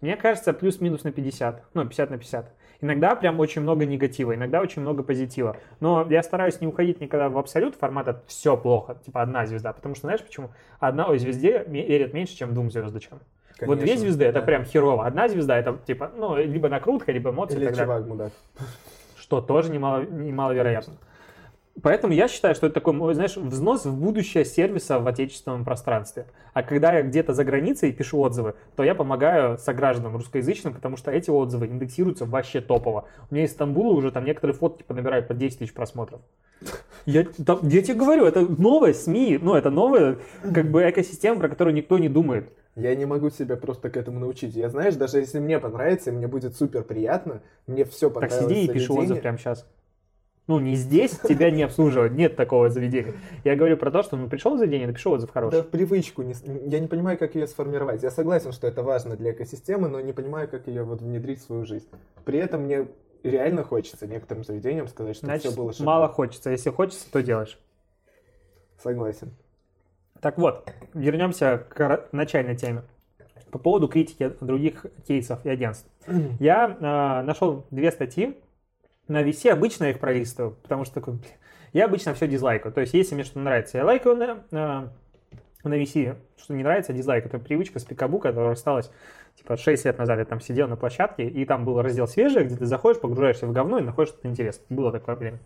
Мне 0.00 0.16
кажется, 0.16 0.52
плюс-минус 0.52 1.02
на 1.04 1.10
50, 1.10 1.62
ну, 1.74 1.84
50 1.84 2.10
на 2.10 2.18
50. 2.18 2.52
Иногда 2.80 3.16
прям 3.16 3.40
очень 3.40 3.62
много 3.62 3.84
негатива, 3.84 4.34
иногда 4.34 4.60
очень 4.60 4.82
много 4.82 5.02
позитива. 5.02 5.56
Но 5.80 6.06
я 6.08 6.22
стараюсь 6.22 6.60
не 6.60 6.68
уходить 6.68 7.00
никогда 7.00 7.28
в 7.28 7.36
абсолют 7.36 7.74
формата 7.74 8.22
все 8.28 8.56
плохо, 8.56 8.96
типа 9.04 9.22
одна 9.22 9.44
звезда. 9.46 9.72
Потому 9.72 9.96
что 9.96 10.06
знаешь 10.06 10.22
почему? 10.22 10.50
Одной 10.78 11.18
звезде 11.18 11.64
верят 11.66 12.14
меньше, 12.14 12.36
чем 12.36 12.54
двум 12.54 12.70
звездочкам. 12.70 13.18
вот 13.60 13.78
две 13.78 13.86
Конечно, 13.88 14.02
звезды 14.02 14.24
это 14.26 14.38
да. 14.40 14.46
прям 14.46 14.64
херово. 14.64 15.04
Одна 15.04 15.28
звезда 15.28 15.58
это 15.58 15.76
типа, 15.84 16.12
ну, 16.16 16.36
либо 16.36 16.68
накрутка, 16.68 17.10
либо 17.10 17.30
эмоции 17.30 17.56
Или 17.56 17.74
чувак 17.74 18.06
мудак. 18.06 18.32
Что 19.16 19.40
тоже 19.40 19.72
немало, 19.72 20.02
немаловероятно. 20.02 20.94
Поэтому 21.82 22.12
я 22.12 22.28
считаю, 22.28 22.54
что 22.54 22.66
это 22.66 22.80
такой, 22.80 23.14
знаешь, 23.14 23.36
взнос 23.36 23.84
в 23.84 23.96
будущее 23.96 24.44
сервиса 24.44 24.98
в 24.98 25.06
отечественном 25.06 25.64
пространстве. 25.64 26.26
А 26.52 26.62
когда 26.62 26.92
я 26.92 27.02
где-то 27.02 27.34
за 27.34 27.44
границей 27.44 27.92
пишу 27.92 28.20
отзывы, 28.20 28.54
то 28.76 28.82
я 28.82 28.94
помогаю 28.94 29.58
согражданам 29.58 30.16
русскоязычным, 30.16 30.74
потому 30.74 30.96
что 30.96 31.10
эти 31.10 31.30
отзывы 31.30 31.66
индексируются 31.66 32.24
вообще 32.24 32.60
топово. 32.60 33.06
У 33.30 33.34
меня 33.34 33.44
из 33.44 33.52
Стамбула 33.52 33.94
уже 33.94 34.10
там 34.10 34.24
некоторые 34.24 34.56
фотки 34.56 34.78
типа, 34.78 34.94
набирают 34.94 35.28
по 35.28 35.34
10 35.34 35.58
тысяч 35.58 35.72
просмотров. 35.72 36.20
Я, 37.06 37.24
там- 37.24 37.60
я 37.62 37.82
тебе 37.82 37.94
говорю, 37.94 38.24
это 38.26 38.40
новая 38.40 38.92
СМИ, 38.92 39.38
ну 39.40 39.54
это 39.54 39.70
новая 39.70 40.18
как 40.42 40.70
бы 40.70 40.88
экосистема, 40.88 41.40
про 41.40 41.48
которую 41.48 41.74
никто 41.74 41.98
не 41.98 42.08
думает. 42.08 42.50
Я 42.74 42.94
не 42.94 43.06
могу 43.06 43.30
себя 43.30 43.56
просто 43.56 43.90
к 43.90 43.96
этому 43.96 44.20
научить. 44.20 44.54
Я, 44.54 44.68
знаешь, 44.68 44.94
даже 44.94 45.18
если 45.18 45.40
мне 45.40 45.58
понравится, 45.58 46.12
мне 46.12 46.28
будет 46.28 46.56
супер 46.56 46.82
приятно, 46.82 47.40
мне 47.66 47.84
все 47.84 48.08
Так 48.10 48.14
понравилось. 48.30 48.52
сиди 48.52 48.64
и 48.64 48.68
пиши 48.68 48.92
отзыв 48.92 49.20
прямо 49.20 49.38
сейчас. 49.38 49.66
Ну, 50.48 50.58
не 50.60 50.76
здесь, 50.76 51.10
тебя 51.28 51.50
не 51.50 51.62
обслуживают, 51.62 52.14
нет 52.14 52.34
такого 52.34 52.70
заведения. 52.70 53.12
Я 53.44 53.54
говорю 53.54 53.76
про 53.76 53.90
то, 53.90 54.02
что 54.02 54.16
ну, 54.16 54.28
пришел 54.30 54.54
в 54.54 54.58
заведение, 54.58 54.86
напиши 54.86 55.10
отзыв 55.10 55.30
хороший. 55.30 55.58
Да, 55.58 55.62
привычку. 55.62 56.22
не 56.22 56.34
Я 56.66 56.80
не 56.80 56.88
понимаю, 56.88 57.18
как 57.18 57.34
ее 57.34 57.46
сформировать. 57.46 58.02
Я 58.02 58.10
согласен, 58.10 58.52
что 58.52 58.66
это 58.66 58.82
важно 58.82 59.14
для 59.14 59.32
экосистемы, 59.32 59.88
но 59.88 60.00
не 60.00 60.14
понимаю, 60.14 60.48
как 60.48 60.66
ее 60.66 60.84
вот 60.84 61.02
внедрить 61.02 61.40
в 61.40 61.42
свою 61.44 61.66
жизнь. 61.66 61.86
При 62.24 62.38
этом 62.38 62.62
мне 62.62 62.86
реально 63.22 63.62
хочется 63.62 64.06
некоторым 64.06 64.42
заведениям 64.42 64.88
сказать, 64.88 65.16
что 65.16 65.26
Значит, 65.26 65.52
все 65.52 65.56
было 65.56 65.72
шикарно. 65.72 65.92
мало 65.92 66.08
хочется. 66.08 66.48
Если 66.48 66.70
хочется, 66.70 67.12
то 67.12 67.22
делаешь. 67.22 67.58
Согласен. 68.82 69.32
Так 70.22 70.38
вот, 70.38 70.66
вернемся 70.94 71.66
к 71.68 72.08
начальной 72.12 72.56
теме. 72.56 72.84
По 73.50 73.58
поводу 73.58 73.86
критики 73.86 74.32
других 74.40 74.86
кейсов 75.06 75.44
и 75.44 75.50
агентств. 75.50 75.86
Я 76.40 76.76
э, 77.20 77.26
нашел 77.26 77.66
две 77.70 77.92
статьи. 77.92 78.34
На 79.08 79.22
VC 79.22 79.50
обычно 79.50 79.84
их 79.86 79.98
пролистываю, 79.98 80.52
потому 80.62 80.84
что 80.84 80.94
такой, 80.94 81.18
я 81.72 81.86
обычно 81.86 82.14
все 82.14 82.28
дизлайкаю. 82.28 82.72
То 82.72 82.82
есть, 82.82 82.94
если 82.94 83.14
мне 83.14 83.24
что-то 83.24 83.40
нравится, 83.40 83.78
я 83.78 83.84
лайкаю 83.84 84.16
на, 84.16 84.44
на 84.50 84.92
VC, 85.64 86.16
что 86.36 86.54
не 86.54 86.62
нравится, 86.62 86.92
дизлайк. 86.92 87.26
Это 87.26 87.38
привычка 87.38 87.78
с 87.78 87.84
Пикабу, 87.84 88.18
которая 88.18 88.52
осталась 88.52 88.90
типа 89.36 89.56
6 89.56 89.84
лет 89.84 89.98
назад. 89.98 90.18
Я 90.18 90.24
там 90.24 90.40
сидел 90.40 90.68
на 90.68 90.76
площадке, 90.76 91.26
и 91.26 91.44
там 91.44 91.64
был 91.64 91.80
раздел 91.80 92.06
свежее, 92.06 92.44
где 92.44 92.56
ты 92.56 92.66
заходишь, 92.66 93.00
погружаешься 93.00 93.46
в 93.46 93.52
говно 93.52 93.78
и 93.78 93.82
находишь 93.82 94.10
что-то 94.10 94.28
интересное. 94.28 94.66
Было 94.68 94.92
такое 94.92 95.14
время. 95.16 95.38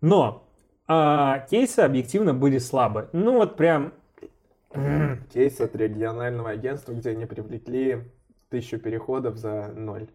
Но 0.00 0.46
а, 0.86 1.40
кейсы 1.50 1.80
объективно 1.80 2.34
были 2.34 2.58
слабые. 2.58 3.08
Ну 3.12 3.36
вот 3.36 3.56
прям... 3.56 3.92
м, 4.72 5.24
Кейс 5.32 5.60
от 5.60 5.74
регионального 5.76 6.50
агентства, 6.50 6.92
где 6.92 7.10
они 7.10 7.26
привлекли 7.26 8.02
тысячу 8.54 8.78
переходов 8.78 9.36
за 9.36 9.72
ноль. 9.74 10.06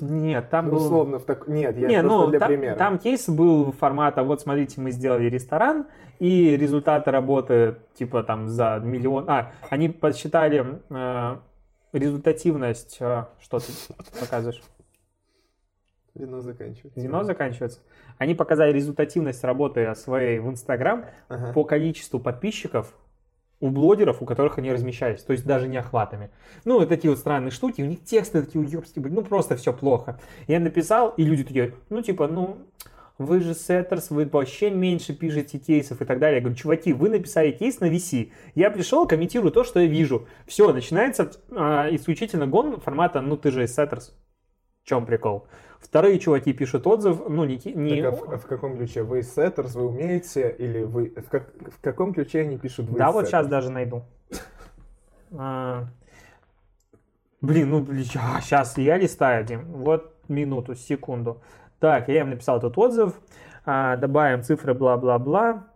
Нет, 0.00 0.50
там 0.50 0.66
Ну, 0.66 0.72
был... 0.72 0.78
условно, 0.84 1.18
в 1.18 1.24
так... 1.24 1.48
Нет, 1.48 1.78
я 1.78 1.88
Не, 1.88 2.02
ну, 2.02 2.26
для 2.26 2.38
там, 2.38 2.48
примера. 2.48 2.76
там 2.76 2.98
кейс 2.98 3.26
был 3.28 3.72
формата, 3.72 4.22
вот 4.22 4.42
смотрите, 4.42 4.80
мы 4.82 4.90
сделали 4.90 5.30
ресторан, 5.30 5.86
и 6.18 6.56
результаты 6.58 7.10
работы, 7.10 7.76
типа, 7.94 8.22
там, 8.22 8.48
за 8.48 8.80
миллион... 8.84 9.24
А, 9.30 9.52
они 9.70 9.88
подсчитали 9.88 10.78
э, 10.90 11.36
результативность... 11.94 12.98
э, 13.00 13.24
что 13.40 13.58
ты 13.60 13.72
показываешь? 14.20 14.62
Вино 16.14 16.40
заканчивается. 16.40 17.00
Вино 17.00 17.22
заканчивается. 17.22 17.80
Они 18.18 18.34
показали 18.34 18.72
результативность 18.72 19.42
работы 19.42 19.94
своей 19.94 20.38
в 20.38 20.50
Инстаграм 20.50 21.06
Ага. 21.28 21.52
по 21.54 21.64
количеству 21.64 22.20
подписчиков 22.20 22.92
у 23.60 23.68
блогеров, 23.68 24.22
у 24.22 24.26
которых 24.26 24.58
они 24.58 24.72
размещались, 24.72 25.22
то 25.22 25.32
есть 25.32 25.44
даже 25.44 25.68
не 25.68 25.76
охватами. 25.76 26.30
Ну, 26.64 26.78
вот 26.78 26.88
такие 26.88 27.10
вот 27.10 27.18
странные 27.18 27.50
штуки, 27.50 27.82
у 27.82 27.86
них 27.86 28.02
тексты 28.04 28.42
такие 28.42 28.64
уебские, 28.64 29.02
были, 29.02 29.12
ну 29.12 29.22
просто 29.22 29.56
все 29.56 29.72
плохо. 29.72 30.18
Я 30.46 30.60
написал, 30.60 31.10
и 31.16 31.24
люди 31.24 31.44
такие, 31.44 31.74
ну 31.90 32.02
типа, 32.02 32.26
ну, 32.26 32.58
вы 33.18 33.40
же 33.40 33.54
Setters, 33.54 34.08
вы 34.08 34.24
вообще 34.24 34.70
меньше 34.70 35.12
пишете 35.12 35.58
кейсов 35.58 36.00
и 36.00 36.06
так 36.06 36.18
далее. 36.18 36.36
Я 36.36 36.40
говорю, 36.40 36.56
чуваки, 36.56 36.94
вы 36.94 37.10
написали 37.10 37.52
кейс 37.52 37.78
на 37.80 37.90
VC. 37.90 38.30
Я 38.54 38.70
пришел, 38.70 39.06
комментирую 39.06 39.52
то, 39.52 39.62
что 39.62 39.78
я 39.78 39.86
вижу. 39.86 40.26
Все, 40.46 40.72
начинается 40.72 41.30
а, 41.50 41.88
исключительно 41.90 42.46
гон 42.46 42.80
формата, 42.80 43.20
ну 43.20 43.36
ты 43.36 43.50
же 43.50 43.68
Setters. 43.68 44.16
В 44.84 44.88
чем 44.88 45.06
прикол? 45.06 45.46
Вторые 45.78 46.18
чуваки 46.18 46.52
пишут 46.52 46.86
отзыв, 46.86 47.28
ну 47.28 47.44
не... 47.44 47.60
не 47.74 48.02
Так, 48.02 48.12
а 48.12 48.16
в, 48.16 48.32
а 48.34 48.38
в 48.38 48.46
каком 48.46 48.76
ключе? 48.76 49.02
Вы 49.02 49.22
сеттерс, 49.22 49.74
вы 49.74 49.86
умеете? 49.86 50.54
Или 50.58 50.82
вы... 50.82 51.08
В, 51.16 51.28
как- 51.28 51.52
в 51.54 51.80
каком 51.80 52.12
ключе 52.12 52.40
они 52.42 52.58
пишут 52.58 52.88
вы 52.88 52.98
Да, 52.98 53.10
вот 53.12 53.26
сейчас 53.26 53.46
даже 53.46 53.70
найду. 53.70 54.02
А, 55.32 55.86
Блин, 57.40 57.70
ну, 57.70 57.86
сейчас 58.02 58.76
я 58.76 58.98
листаю, 58.98 59.44
Дим. 59.44 59.64
Вот 59.72 60.14
минуту, 60.28 60.74
секунду. 60.74 61.40
Так, 61.78 62.08
я 62.08 62.20
им 62.20 62.30
написал 62.30 62.58
этот 62.58 62.76
отзыв. 62.76 63.14
А, 63.64 63.96
Добавим 63.96 64.42
цифры, 64.42 64.74
бла-бла-бла. 64.74 65.69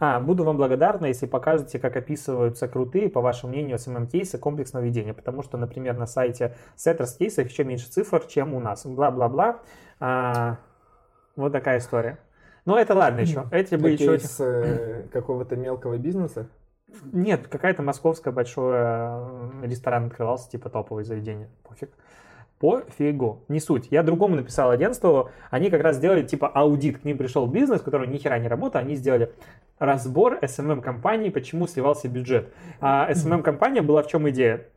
А, 0.00 0.20
буду 0.20 0.44
вам 0.44 0.56
благодарна, 0.56 1.06
если 1.06 1.26
покажете, 1.26 1.78
как 1.78 1.96
описываются 1.96 2.68
крутые, 2.68 3.08
по 3.08 3.20
вашему 3.20 3.52
мнению, 3.52 3.76
SMM-кейсы 3.76 4.38
комплексного 4.38 4.84
ведения. 4.84 5.14
Потому 5.14 5.42
что, 5.42 5.56
например, 5.58 5.96
на 5.96 6.06
сайте 6.06 6.54
Setters 6.76 7.16
кейсов 7.18 7.48
еще 7.48 7.64
меньше 7.64 7.88
цифр, 7.90 8.24
чем 8.26 8.54
у 8.54 8.60
нас. 8.60 8.84
Бла-бла-бла. 8.84 9.60
А, 10.00 10.58
Вот 11.36 11.52
такая 11.52 11.78
история. 11.78 12.18
Ну, 12.64 12.76
это 12.76 12.94
ладно 12.94 13.20
еще. 13.20 13.46
Эти 13.50 13.74
Это 13.74 13.82
были 13.82 13.94
еще... 13.94 14.18
э, 14.38 15.02
какого-то 15.12 15.56
мелкого 15.56 15.98
бизнеса? 15.98 16.48
Нет, 17.12 17.48
какая-то 17.48 17.82
московская 17.82 18.32
большое 18.32 18.84
э, 19.62 19.66
ресторан 19.66 20.06
открывался, 20.06 20.50
типа 20.50 20.68
топовое 20.68 21.04
заведение. 21.04 21.48
Пофиг. 21.62 21.90
Пофигу. 22.62 23.42
Не 23.48 23.58
суть. 23.58 23.88
Я 23.90 24.04
другому 24.04 24.36
написал 24.36 24.70
агентству, 24.70 25.30
они 25.50 25.68
как 25.68 25.82
раз 25.82 25.96
сделали 25.96 26.22
типа 26.22 26.46
аудит. 26.46 26.98
К 26.98 27.04
ним 27.04 27.18
пришел 27.18 27.48
бизнес, 27.48 27.82
который 27.82 28.06
ни 28.06 28.18
хера 28.18 28.38
не 28.38 28.46
работал, 28.46 28.80
они 28.80 28.94
сделали 28.94 29.32
разбор 29.80 30.38
SMM-компании, 30.40 31.30
почему 31.30 31.66
сливался 31.66 32.08
бюджет. 32.08 32.54
А 32.80 33.10
SMM-компания 33.10 33.82
была 33.82 34.04
в 34.04 34.06
чем 34.06 34.30
идея? 34.30 34.68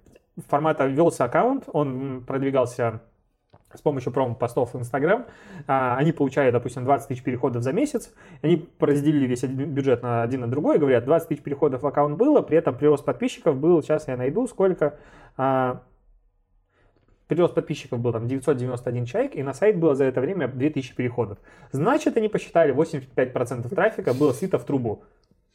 Формата 0.47 0.87
велся 0.87 1.25
аккаунт, 1.25 1.65
он 1.71 2.23
продвигался 2.25 3.01
с 3.71 3.81
помощью 3.81 4.11
промо-постов 4.11 4.73
в 4.73 4.79
Инстаграм. 4.79 5.27
А, 5.67 5.95
Они 5.95 6.11
получали, 6.11 6.49
допустим, 6.49 6.85
20 6.85 7.07
тысяч 7.07 7.21
переходов 7.21 7.61
за 7.61 7.71
месяц. 7.71 8.11
Они 8.41 8.67
разделили 8.79 9.27
весь 9.27 9.43
бюджет 9.43 10.01
на 10.01 10.23
один 10.23 10.41
на 10.41 10.47
другой. 10.47 10.79
Говорят, 10.79 11.05
20 11.05 11.27
тысяч 11.27 11.43
переходов 11.43 11.83
в 11.83 11.87
аккаунт 11.87 12.17
было, 12.17 12.41
при 12.41 12.57
этом 12.57 12.75
прирост 12.75 13.05
подписчиков 13.05 13.57
был, 13.57 13.83
сейчас 13.83 14.07
я 14.07 14.17
найду 14.17 14.47
сколько. 14.47 14.97
Прирост 17.27 17.55
подписчиков 17.55 17.99
был 17.99 18.11
там 18.13 18.27
991 18.27 19.05
человек, 19.05 19.35
и 19.35 19.41
на 19.43 19.53
сайт 19.53 19.77
было 19.77 19.95
за 19.95 20.03
это 20.03 20.21
время 20.21 20.47
2000 20.47 20.95
переходов. 20.95 21.37
Значит, 21.71 22.17
они 22.17 22.27
посчитали, 22.29 22.73
85% 22.73 23.67
трафика 23.69 24.13
было 24.13 24.33
слито 24.33 24.59
в 24.59 24.63
трубу. 24.63 25.03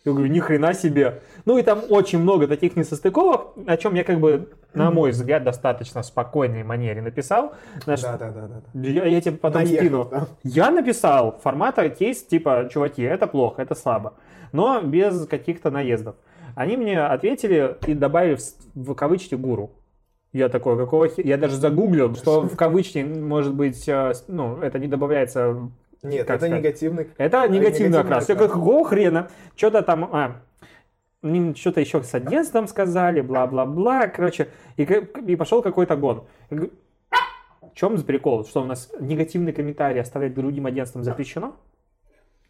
Я 0.05 0.13
говорю, 0.13 0.29
ни 0.29 0.41
хрена 0.41 0.73
себе. 0.73 1.21
Ну 1.45 1.59
и 1.59 1.63
там 1.63 1.83
очень 1.91 2.19
много 2.19 2.49
таких 2.49 2.75
несостыковок, 2.75 3.53
о 3.67 3.77
чем 3.77 3.95
я 3.95 4.03
как 4.03 4.19
бы, 4.19 4.49
на 4.73 4.91
мой 4.91 5.11
взгляд, 5.11 5.45
достаточно 5.45 6.03
спокойной 6.03 6.65
манере 6.65 7.03
написал. 7.03 7.53
Знаешь, 7.85 8.01
Да, 8.01 8.17
да, 8.17 8.31
да, 8.31 8.49
да. 8.73 8.89
я, 8.89 9.05
я 9.05 9.21
тебе 9.21 9.37
потом 9.37 9.63
Наехал, 9.63 9.85
скину. 9.85 10.09
да. 10.11 10.27
Я 10.43 10.71
написал 10.71 11.39
формата 11.43 11.87
кейс 11.91 12.25
типа, 12.25 12.71
чуваки, 12.73 13.03
это 13.03 13.27
плохо, 13.27 13.61
это 13.61 13.75
слабо. 13.75 14.15
Но 14.53 14.81
без 14.81 15.27
каких-то 15.27 15.71
наездов. 15.71 16.17
Они 16.57 16.77
мне 16.79 17.01
ответили 17.05 17.77
и 17.87 17.93
добавили 17.95 18.37
в, 18.37 18.41
в 18.75 18.95
кавычки 18.95 19.35
гуру. 19.35 19.71
Я 20.33 20.49
такой, 20.49 20.77
какого 20.77 21.09
хера? 21.09 21.27
Я 21.27 21.37
даже 21.37 21.57
загуглил, 21.57 22.15
что 22.15 22.43
в 22.43 22.57
кавычки, 22.57 22.99
может 22.99 23.55
быть, 23.55 23.89
э, 23.89 24.13
ну, 24.29 24.59
это 24.59 24.79
не 24.79 24.87
добавляется... 24.87 25.71
Нет, 26.03 26.27
Как 26.27 26.37
это 26.37 26.47
сказать? 26.47 26.63
негативный... 26.63 27.09
Это 27.19 27.49
негативный 27.49 27.99
окрас. 27.99 28.29
Я 28.29 28.37
как, 28.37 28.53
какого 28.53 28.85
хрена? 28.85 29.29
Что-то 29.57 29.83
там... 29.83 30.09
А, 30.13 30.37
им 31.23 31.55
что-то 31.55 31.81
еще 31.81 32.03
с 32.03 32.15
агентством 32.15 32.69
сказали, 32.69 33.21
бла-бла-бла. 33.21 34.07
Короче, 34.07 34.49
и, 34.77 34.83
и 34.85 35.37
пошел 35.37 35.63
какой-то 35.63 35.97
гон. 35.97 36.25
Я 36.49 36.57
говорю, 36.57 36.73
В 37.63 37.75
чем 37.75 38.01
прикол? 38.03 38.45
Что 38.47 38.63
у 38.63 38.67
нас 38.67 38.91
негативные 39.01 39.53
комментарии 39.53 40.01
оставлять 40.01 40.35
другим 40.35 40.67
агентствам 40.67 41.03
запрещено? 41.03 41.57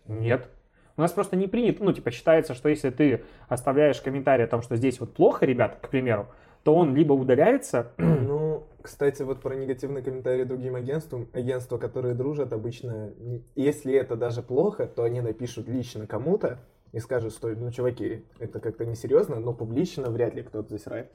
Нет. 0.06 0.48
У 0.96 1.00
нас 1.00 1.12
просто 1.12 1.34
не 1.34 1.46
принято, 1.46 1.82
ну, 1.82 1.92
типа, 1.92 2.10
считается, 2.10 2.54
что 2.54 2.68
если 2.68 2.90
ты 2.90 3.24
оставляешь 3.48 4.00
комментарий 4.00 4.44
о 4.44 4.48
том, 4.48 4.60
что 4.60 4.76
здесь 4.76 5.00
вот 5.00 5.14
плохо, 5.14 5.46
ребят, 5.46 5.78
к 5.80 5.88
примеру, 5.88 6.26
то 6.64 6.74
он 6.74 6.94
либо 6.94 7.12
удаляется, 7.12 7.92
Ну, 7.98 8.64
кстати, 8.82 9.22
вот 9.22 9.40
про 9.40 9.54
негативные 9.54 10.02
комментарии 10.02 10.44
другим 10.44 10.74
агентствам. 10.74 11.28
Агентства, 11.32 11.76
которые 11.78 12.14
дружат, 12.14 12.52
обычно, 12.52 13.10
если 13.54 13.94
это 13.94 14.16
даже 14.16 14.42
плохо, 14.42 14.86
то 14.86 15.02
они 15.02 15.20
напишут 15.20 15.68
лично 15.68 16.06
кому-то 16.06 16.58
и 16.92 16.98
скажут, 16.98 17.32
что, 17.34 17.48
ну, 17.48 17.70
чуваки, 17.70 18.24
это 18.38 18.58
как-то 18.60 18.86
несерьезно, 18.86 19.36
но 19.40 19.52
публично 19.52 20.10
вряд 20.10 20.34
ли 20.34 20.42
кто-то 20.42 20.70
засирает. 20.70 21.10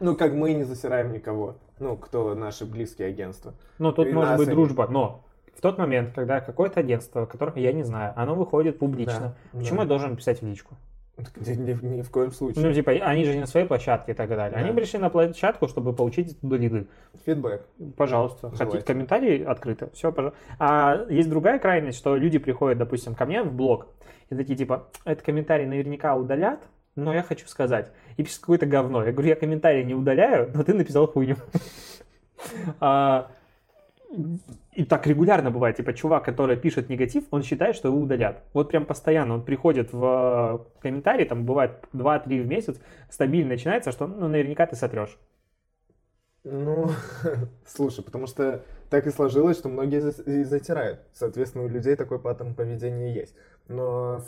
Ну, 0.00 0.16
как 0.16 0.32
мы 0.34 0.52
не 0.52 0.64
засираем 0.64 1.12
никого. 1.12 1.56
Ну, 1.78 1.96
кто 1.96 2.34
наши 2.34 2.64
близкие 2.66 3.08
агентства. 3.08 3.54
ну, 3.78 3.92
тут 3.92 4.06
И 4.08 4.12
может 4.12 4.36
быть 4.36 4.48
они- 4.48 4.54
дружба, 4.56 4.86
но 4.88 5.24
в 5.54 5.60
тот 5.60 5.78
момент, 5.78 6.12
когда 6.14 6.40
какое-то 6.40 6.80
агентство, 6.80 7.24
которого 7.26 7.58
я 7.58 7.72
не 7.72 7.82
знаю, 7.84 8.12
оно 8.16 8.34
выходит 8.34 8.78
публично, 8.78 9.34
Да, 9.52 9.58
почему 9.58 9.76
да. 9.78 9.82
я 9.84 9.88
должен 9.88 10.16
писать 10.16 10.40
в 10.42 10.46
личку? 10.46 10.74
Ни, 11.36 11.50
ни- 11.54 11.96
ни 11.98 12.02
в 12.02 12.10
коем 12.10 12.32
случае. 12.32 12.64
Ну, 12.66 12.72
типа, 12.72 12.92
они 12.92 13.24
же 13.24 13.34
не 13.34 13.40
на 13.40 13.46
своей 13.46 13.66
площадке 13.66 14.12
и 14.12 14.14
так 14.14 14.28
далее. 14.30 14.56
Они 14.58 14.70
Да. 14.70 14.74
пришли 14.74 14.98
на 14.98 15.10
площадку, 15.10 15.68
чтобы 15.68 15.92
получить 15.92 16.32
оттуда 16.32 16.56
лиды. 16.56 16.86
Фидбэк. 17.26 17.66
Пожалуйста. 17.96 18.48
Желательно. 18.48 18.70
Хотите 18.70 18.86
комментарии 18.86 19.42
открыто? 19.44 19.90
Все, 19.92 20.10
пожалуйста. 20.10 20.38
А 20.58 21.04
есть 21.10 21.28
другая 21.28 21.58
крайность, 21.58 21.98
что 21.98 22.16
люди 22.16 22.38
приходят, 22.38 22.78
допустим, 22.78 23.14
ко 23.14 23.26
мне 23.26 23.42
в 23.42 23.52
блог 23.52 23.88
и 24.30 24.34
такие, 24.34 24.56
типа, 24.56 24.88
этот 25.04 25.22
комментарий 25.24 25.66
наверняка 25.66 26.16
удалят, 26.16 26.60
но 26.96 27.12
я 27.12 27.22
хочу 27.22 27.46
сказать. 27.46 27.90
И 28.16 28.22
пишет 28.24 28.40
какое-то 28.40 28.64
говно. 28.66 29.04
Я 29.04 29.12
говорю, 29.12 29.28
я 29.28 29.36
комментарии 29.36 29.82
не 29.84 29.94
удаляю, 29.94 30.50
но 30.54 30.62
ты 30.64 30.72
написал 30.74 31.06
хуйню. 31.06 31.36
И 34.72 34.84
так 34.84 35.06
регулярно 35.06 35.50
бывает, 35.50 35.76
типа, 35.76 35.92
чувак, 35.92 36.24
который 36.24 36.56
пишет 36.56 36.88
негатив, 36.88 37.24
он 37.30 37.42
считает, 37.42 37.76
что 37.76 37.88
его 37.88 37.98
удалят. 37.98 38.42
Вот 38.54 38.70
прям 38.70 38.86
постоянно 38.86 39.34
он 39.34 39.44
приходит 39.44 39.92
в 39.92 40.64
э, 40.74 40.80
комментарии, 40.80 41.26
там 41.26 41.44
бывает 41.44 41.72
2-3 41.92 42.42
в 42.42 42.46
месяц, 42.46 42.80
стабильно 43.10 43.50
начинается, 43.50 43.92
что, 43.92 44.06
ну, 44.06 44.28
наверняка 44.28 44.64
ты 44.66 44.74
сотрешь. 44.74 45.18
Ну, 46.44 46.88
слушай, 47.66 48.02
потому 48.02 48.26
что 48.26 48.64
так 48.88 49.06
и 49.06 49.10
сложилось, 49.10 49.58
что 49.58 49.68
многие 49.68 50.00
и 50.00 50.44
затирают. 50.44 51.00
Соответственно, 51.12 51.64
у 51.64 51.68
людей 51.68 51.94
такой 51.94 52.18
паттерн 52.18 52.54
поведения 52.54 53.12
есть. 53.12 53.34
Но 53.68 54.22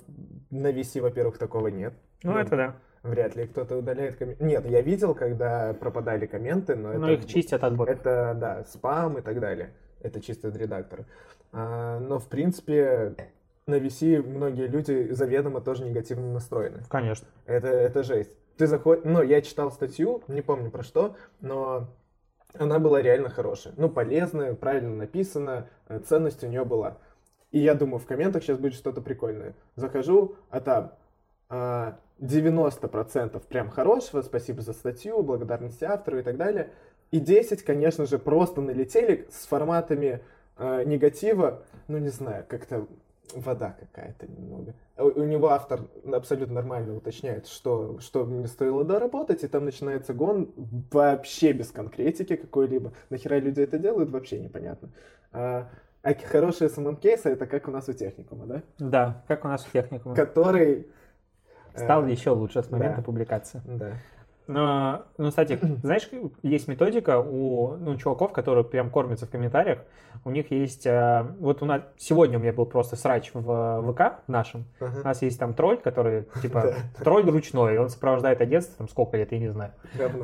на 0.51 0.71
VC, 0.73 1.01
во-первых, 1.01 1.39
такого 1.39 1.69
нет. 1.69 1.95
Ну, 2.23 2.37
это 2.37 2.57
да. 2.57 2.77
Вряд 3.03 3.35
ли 3.37 3.47
кто-то 3.47 3.77
удаляет 3.77 4.17
комменты. 4.17 4.45
Нет, 4.45 4.65
я 4.67 4.81
видел, 4.81 5.15
когда 5.15 5.75
пропадали 5.75 6.27
комменты, 6.27 6.75
но 6.75 6.93
Но 6.93 7.11
это, 7.11 7.23
их 7.23 7.27
чистят 7.27 7.63
от 7.65 7.77
ботов. 7.77 7.95
это, 7.95 8.35
да, 8.39 8.65
спам 8.65 9.19
и 9.19 9.21
так 9.21 9.41
далее. 9.41 9.73
Это 10.05 10.21
чисто 10.21 10.49
от 10.49 10.57
редактора. 10.57 11.07
А, 11.53 11.99
но, 11.99 12.19
в 12.19 12.29
принципе, 12.29 13.14
на 13.67 13.77
VC 13.77 14.23
многие 14.23 14.67
люди 14.67 15.09
заведомо 15.12 15.61
тоже 15.61 15.85
негативно 15.85 16.33
настроены. 16.33 16.83
Конечно. 16.90 17.27
Это, 17.47 17.69
это 17.69 18.03
жесть. 18.03 18.37
Ты 18.59 18.67
заходишь... 18.67 19.03
Ну, 19.05 19.23
я 19.23 19.40
читал 19.40 19.73
статью, 19.73 20.23
не 20.29 20.43
помню 20.43 20.71
про 20.71 20.83
что, 20.83 21.17
но 21.40 21.88
она 22.53 22.79
была 22.79 23.01
реально 23.01 23.31
хорошая. 23.31 23.73
Ну, 23.79 23.88
полезная, 23.88 24.55
правильно 24.55 24.95
написана, 24.95 25.69
э, 25.88 25.99
ценность 26.01 26.45
у 26.45 26.49
нее 26.49 26.64
была. 26.64 26.99
И 27.51 27.59
я 27.59 27.75
думаю, 27.75 27.99
в 27.99 28.07
комментах 28.07 28.43
сейчас 28.43 28.59
будет 28.59 28.75
что-то 28.75 29.01
прикольное. 29.01 29.55
Захожу, 29.75 30.37
а 30.51 30.61
там 30.61 30.93
а, 31.49 31.99
90% 32.21 33.43
прям 33.49 33.71
хорошего, 33.71 34.23
спасибо 34.23 34.61
за 34.61 34.73
статью, 34.73 35.23
благодарности 35.23 35.85
автору 35.85 36.19
и 36.19 36.23
так 36.23 36.37
далее. 36.37 36.71
И 37.14 37.20
10, 37.20 37.62
конечно 37.62 38.07
же, 38.07 38.18
просто 38.18 38.61
налетели 38.61 39.29
с 39.31 39.46
форматами 39.46 40.20
э, 40.57 40.83
негатива, 40.85 41.62
ну, 41.87 41.98
не 41.98 42.09
знаю, 42.09 42.44
как-то 42.48 42.88
вода 43.37 43.77
какая-то 43.79 44.27
немного. 44.27 44.74
У, 44.96 45.20
у 45.20 45.22
него 45.22 45.50
автор 45.50 45.83
абсолютно 46.12 46.57
нормально 46.57 46.96
уточняет, 46.96 47.46
что, 47.46 48.00
что 48.00 48.24
мне 48.24 48.48
стоило 48.48 48.83
доработать, 48.83 49.44
и 49.44 49.46
там 49.46 49.64
начинается 49.64 50.12
гон 50.12 50.50
вообще 50.90 51.53
без 51.53 51.70
конкретики 51.70 52.35
какой-либо. 52.35 52.92
Нахера 53.11 53.38
люди 53.38 53.61
это 53.61 53.79
делают, 53.79 54.11
вообще 54.11 54.40
непонятно. 54.40 54.88
А, 55.31 55.68
а 56.03 56.14
хорошие 56.14 56.68
СММ-кейсы 56.68 57.29
это 57.29 57.46
как 57.46 57.68
у 57.68 57.70
нас 57.70 57.88
у 57.88 57.92
техникума, 57.92 58.46
да? 58.46 58.62
Да, 58.81 59.22
как 59.29 59.44
у 59.44 59.48
нас 59.48 59.62
в 59.62 59.70
техникуме. 59.70 60.16
Который... 60.16 60.88
э, 61.74 61.85
Стал 61.85 62.09
еще 62.09 62.31
лучше 62.31 62.61
с 62.61 62.72
момента 62.72 62.96
да. 62.96 63.03
публикации. 63.05 63.62
Да. 63.64 63.92
Но, 64.47 65.03
ну, 65.17 65.31
кстати, 65.31 65.59
знаешь, 65.83 66.09
есть 66.43 66.69
методика 66.69 67.19
у 67.21 67.77
ну, 67.77 67.97
чуваков, 67.97 68.33
которые 68.33 68.65
прям 68.65 68.91
кормятся 68.91 69.27
в 69.27 69.31
комментариях. 69.31 69.81
У 70.25 70.31
них 70.31 70.51
есть... 70.51 70.87
э, 70.87 71.27
вот 71.41 71.63
у 71.63 71.67
нас... 71.67 71.83
Сегодня 71.97 72.39
у 72.39 72.43
меня 72.43 72.53
был 72.53 72.67
просто 72.67 72.97
срач 72.97 73.31
в 73.35 73.93
ВК 73.93 74.21
нашем. 74.29 74.65
У 74.81 74.85
Ага. 74.85 75.01
нас 75.03 75.23
есть 75.23 75.39
там 75.39 75.55
тролль, 75.55 75.79
который, 75.79 76.27
типа, 76.43 76.75
тролль 76.99 77.29
ручной. 77.29 77.79
Он 77.79 77.89
сопровождает 77.89 78.41
агентство, 78.41 78.77
там, 78.79 78.89
сколько 78.89 79.17
лет, 79.17 79.33
я 79.33 79.39
не 79.39 79.49
знаю. 79.49 79.73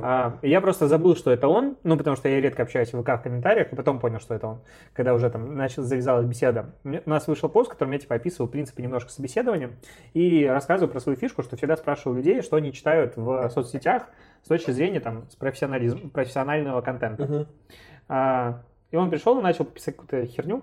А, 0.03 0.39
я 0.43 0.61
просто 0.61 0.87
забыл, 0.87 1.17
что 1.17 1.31
это 1.31 1.49
он, 1.49 1.77
ну, 1.83 1.97
потому 1.97 2.17
что 2.17 2.29
я 2.29 2.41
редко 2.41 2.63
общаюсь 2.63 2.93
в 2.93 3.03
ВК 3.03 3.09
в 3.09 3.23
комментариях, 3.23 3.73
и 3.73 3.77
потом 3.77 3.99
понял, 3.99 4.21
что 4.21 4.35
это 4.35 4.47
он, 4.47 4.61
когда 4.93 5.15
уже 5.15 5.29
там 5.31 5.57
начал, 5.57 5.83
завязалась 5.83 6.27
беседа. 6.27 6.71
У 6.85 7.11
нас 7.11 7.27
вышел 7.27 7.49
пост, 7.49 7.71
в 7.71 7.73
котором 7.73 7.93
я, 7.93 7.99
типа, 7.99 8.15
описывал, 8.17 8.49
в 8.49 8.53
принципе, 8.53 8.83
немножко 8.83 9.11
собеседования, 9.11 9.71
и 10.15 10.47
рассказываю 10.47 10.91
про 10.91 11.01
свою 11.01 11.17
фишку, 11.17 11.43
что 11.43 11.57
всегда 11.57 11.77
спрашиваю 11.77 12.17
людей, 12.17 12.43
что 12.43 12.57
они 12.57 12.73
читают 12.73 13.17
в 13.17 13.49
соцсетях 13.51 14.05
с 14.43 14.49
точки 14.49 14.71
зрения, 14.71 15.01
там, 15.01 15.29
с 15.31 15.37
профессионализм, 15.37 16.11
профессионального 16.11 16.81
контента. 16.81 17.25
Мгм. 17.25 17.47
А, 18.09 18.63
и 18.91 18.97
он 18.97 19.11
пришел 19.11 19.39
и 19.39 19.43
начал 19.43 19.65
писать 19.65 19.97
какую-то 19.97 20.27
херню. 20.27 20.63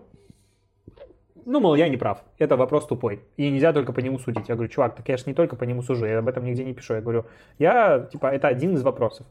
Ну, 1.45 1.61
мол, 1.61 1.75
я 1.75 1.87
не 1.87 1.95
прав. 1.95 2.23
Это 2.39 2.57
вопрос 2.57 2.87
тупой. 2.87 3.21
И 3.37 3.49
нельзя 3.49 3.71
только 3.71 3.93
по 3.93 4.01
нему 4.01 4.19
судить. 4.19 4.49
Я 4.49 4.55
говорю, 4.55 4.69
чувак, 4.69 4.95
так 4.95 5.07
я 5.07 5.15
же 5.15 5.23
не 5.27 5.33
только 5.33 5.55
по 5.55 5.63
нему 5.63 5.81
сужу, 5.81 6.05
я 6.05 6.19
об 6.19 6.27
этом 6.27 6.43
нигде 6.43 6.65
не 6.65 6.73
пишу. 6.73 6.95
Я 6.95 7.01
говорю, 7.01 7.25
я, 7.57 8.09
типа, 8.11 8.27
это 8.27 8.49
один 8.49 8.75
из 8.75 8.83
вопросов. 8.83 9.25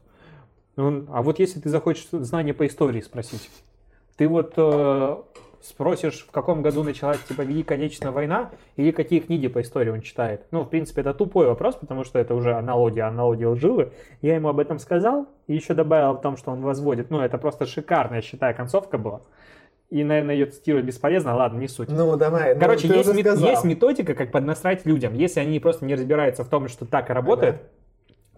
Он, 0.77 1.07
а 1.11 1.21
вот 1.21 1.37
если 1.37 1.59
ты 1.59 1.69
захочешь 1.69 2.07
знания 2.11 2.55
по 2.55 2.65
истории 2.65 3.01
спросить, 3.01 3.51
ты 4.15 4.27
вот 4.27 4.53
э, 4.57 5.17
спросишь, 5.61 6.25
в 6.27 6.31
каком 6.31 6.61
году 6.61 6.83
началась, 6.83 7.19
типа, 7.23 7.41
Великая 7.41 7.75
Отечественная 7.75 8.13
война, 8.13 8.51
или 8.75 8.91
какие 8.91 9.19
книги 9.19 9.47
по 9.47 9.61
истории 9.61 9.89
он 9.89 10.01
читает. 10.01 10.45
Ну, 10.51 10.63
в 10.63 10.69
принципе, 10.69 11.01
это 11.01 11.13
тупой 11.13 11.47
вопрос, 11.47 11.75
потому 11.75 12.03
что 12.03 12.19
это 12.19 12.35
уже 12.35 12.53
аналогия, 12.53 13.03
аналогия 13.03 13.47
лживы. 13.47 13.91
Я 14.21 14.35
ему 14.35 14.49
об 14.49 14.59
этом 14.59 14.79
сказал, 14.79 15.27
и 15.47 15.55
еще 15.55 15.73
добавил 15.73 16.13
в 16.13 16.21
том, 16.21 16.37
что 16.37 16.51
он 16.51 16.61
возводит. 16.61 17.09
Ну, 17.09 17.21
это 17.21 17.37
просто 17.37 17.65
шикарная, 17.65 18.21
считаю, 18.21 18.55
концовка 18.55 18.97
была. 18.97 19.21
И, 19.89 20.03
наверное, 20.03 20.35
ее 20.35 20.47
цитировать 20.47 20.85
бесполезно, 20.85 21.35
ладно, 21.35 21.59
не 21.59 21.69
суть. 21.69 21.89
Ну, 21.89 22.17
давай. 22.17 22.53
ну, 22.53 22.59
Короче, 22.59 22.89
ты 22.89 22.95
есть, 22.95 23.13
мет- 23.13 23.37
есть 23.39 23.63
методика, 23.63 24.15
как 24.15 24.31
поднасрать 24.31 24.85
людям. 24.85 25.13
Если 25.13 25.39
они 25.39 25.59
просто 25.59 25.85
не 25.85 25.95
разбираются 25.95 26.43
в 26.43 26.49
том, 26.49 26.67
что 26.67 26.85
так 26.85 27.09
и 27.09 27.13
работает, 27.13 27.61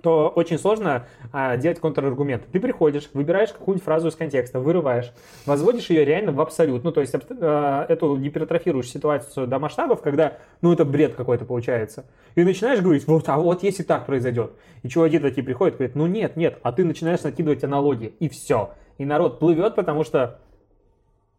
то 0.02 0.30
очень 0.30 0.58
сложно 0.58 1.06
а, 1.32 1.58
делать 1.58 1.80
контраргумент. 1.80 2.44
Ты 2.52 2.60
приходишь, 2.60 3.10
выбираешь 3.14 3.52
какую-нибудь 3.52 3.84
фразу 3.84 4.08
из 4.08 4.16
контекста, 4.16 4.60
вырываешь, 4.60 5.12
возводишь 5.46 5.90
ее 5.90 6.06
реально 6.06 6.32
в 6.32 6.42
абсолют. 6.42 6.84
Ну, 6.84 6.92
то 6.92 7.02
есть 7.02 7.14
а, 7.42 7.86
эту 7.88 8.18
гипертрофируешь 8.18 8.90
ситуацию 8.90 9.48
до 9.48 9.60
масштабов, 9.60 10.02
когда, 10.02 10.38
ну, 10.62 10.74
это 10.74 10.86
бред 10.86 11.16
какой-то 11.16 11.46
получается. 11.46 12.06
И 12.36 12.44
начинаешь 12.44 12.82
говорить, 12.82 13.08
вот, 13.08 13.28
а 13.30 13.38
вот 13.38 13.64
если 13.64 13.84
так 13.84 14.06
произойдет. 14.06 14.52
И 14.84 14.90
чуваки 14.90 15.20
такие 15.20 15.44
приходят, 15.44 15.78
говорят, 15.78 15.96
ну 15.96 16.08
нет, 16.08 16.36
нет, 16.36 16.60
а 16.64 16.72
ты 16.72 16.86
начинаешь 16.86 17.22
накидывать 17.24 17.64
аналогии, 17.64 18.14
и 18.20 18.30
все. 18.30 18.72
И 18.98 19.06
народ 19.06 19.40
плывет, 19.40 19.76
потому 19.76 20.04
что 20.04 20.40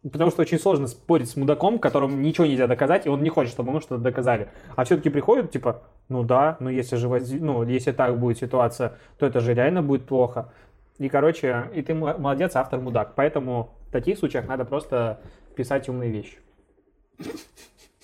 Потому 0.03 0.31
что 0.31 0.41
очень 0.43 0.59
сложно 0.59 0.87
спорить 0.87 1.29
с 1.29 1.37
мудаком, 1.37 1.79
которому 1.79 2.17
ничего 2.17 2.47
нельзя 2.47 2.67
доказать, 2.67 3.05
и 3.05 3.11
он 3.11 3.23
не 3.23 3.29
хочет, 3.29 3.53
чтобы 3.53 3.69
ему 3.71 3.81
что-то 3.81 4.03
доказали. 4.03 4.49
А 4.75 4.85
все-таки 4.85 5.11
приходят, 5.11 5.51
типа, 5.51 5.83
ну 6.09 6.23
да, 6.25 6.57
ну 6.59 6.71
если 6.71 6.97
же 6.97 7.07
воз- 7.09 7.31
ну, 7.31 7.63
если 7.65 7.93
так 7.93 8.19
будет 8.19 8.39
ситуация, 8.39 8.97
то 9.19 9.27
это 9.27 9.41
же 9.41 9.53
реально 9.53 9.83
будет 9.83 10.07
плохо. 10.07 10.53
И, 10.97 11.09
короче, 11.11 11.71
и 11.75 11.83
ты 11.83 11.93
мо- 11.95 12.17
молодец, 12.17 12.57
автор 12.57 12.81
мудак. 12.81 13.15
Поэтому 13.15 13.75
в 13.89 13.93
таких 13.93 14.19
случаях 14.19 14.47
надо 14.49 14.65
просто 14.65 15.21
писать 15.55 15.89
умные 15.89 16.11
вещи. 16.11 16.39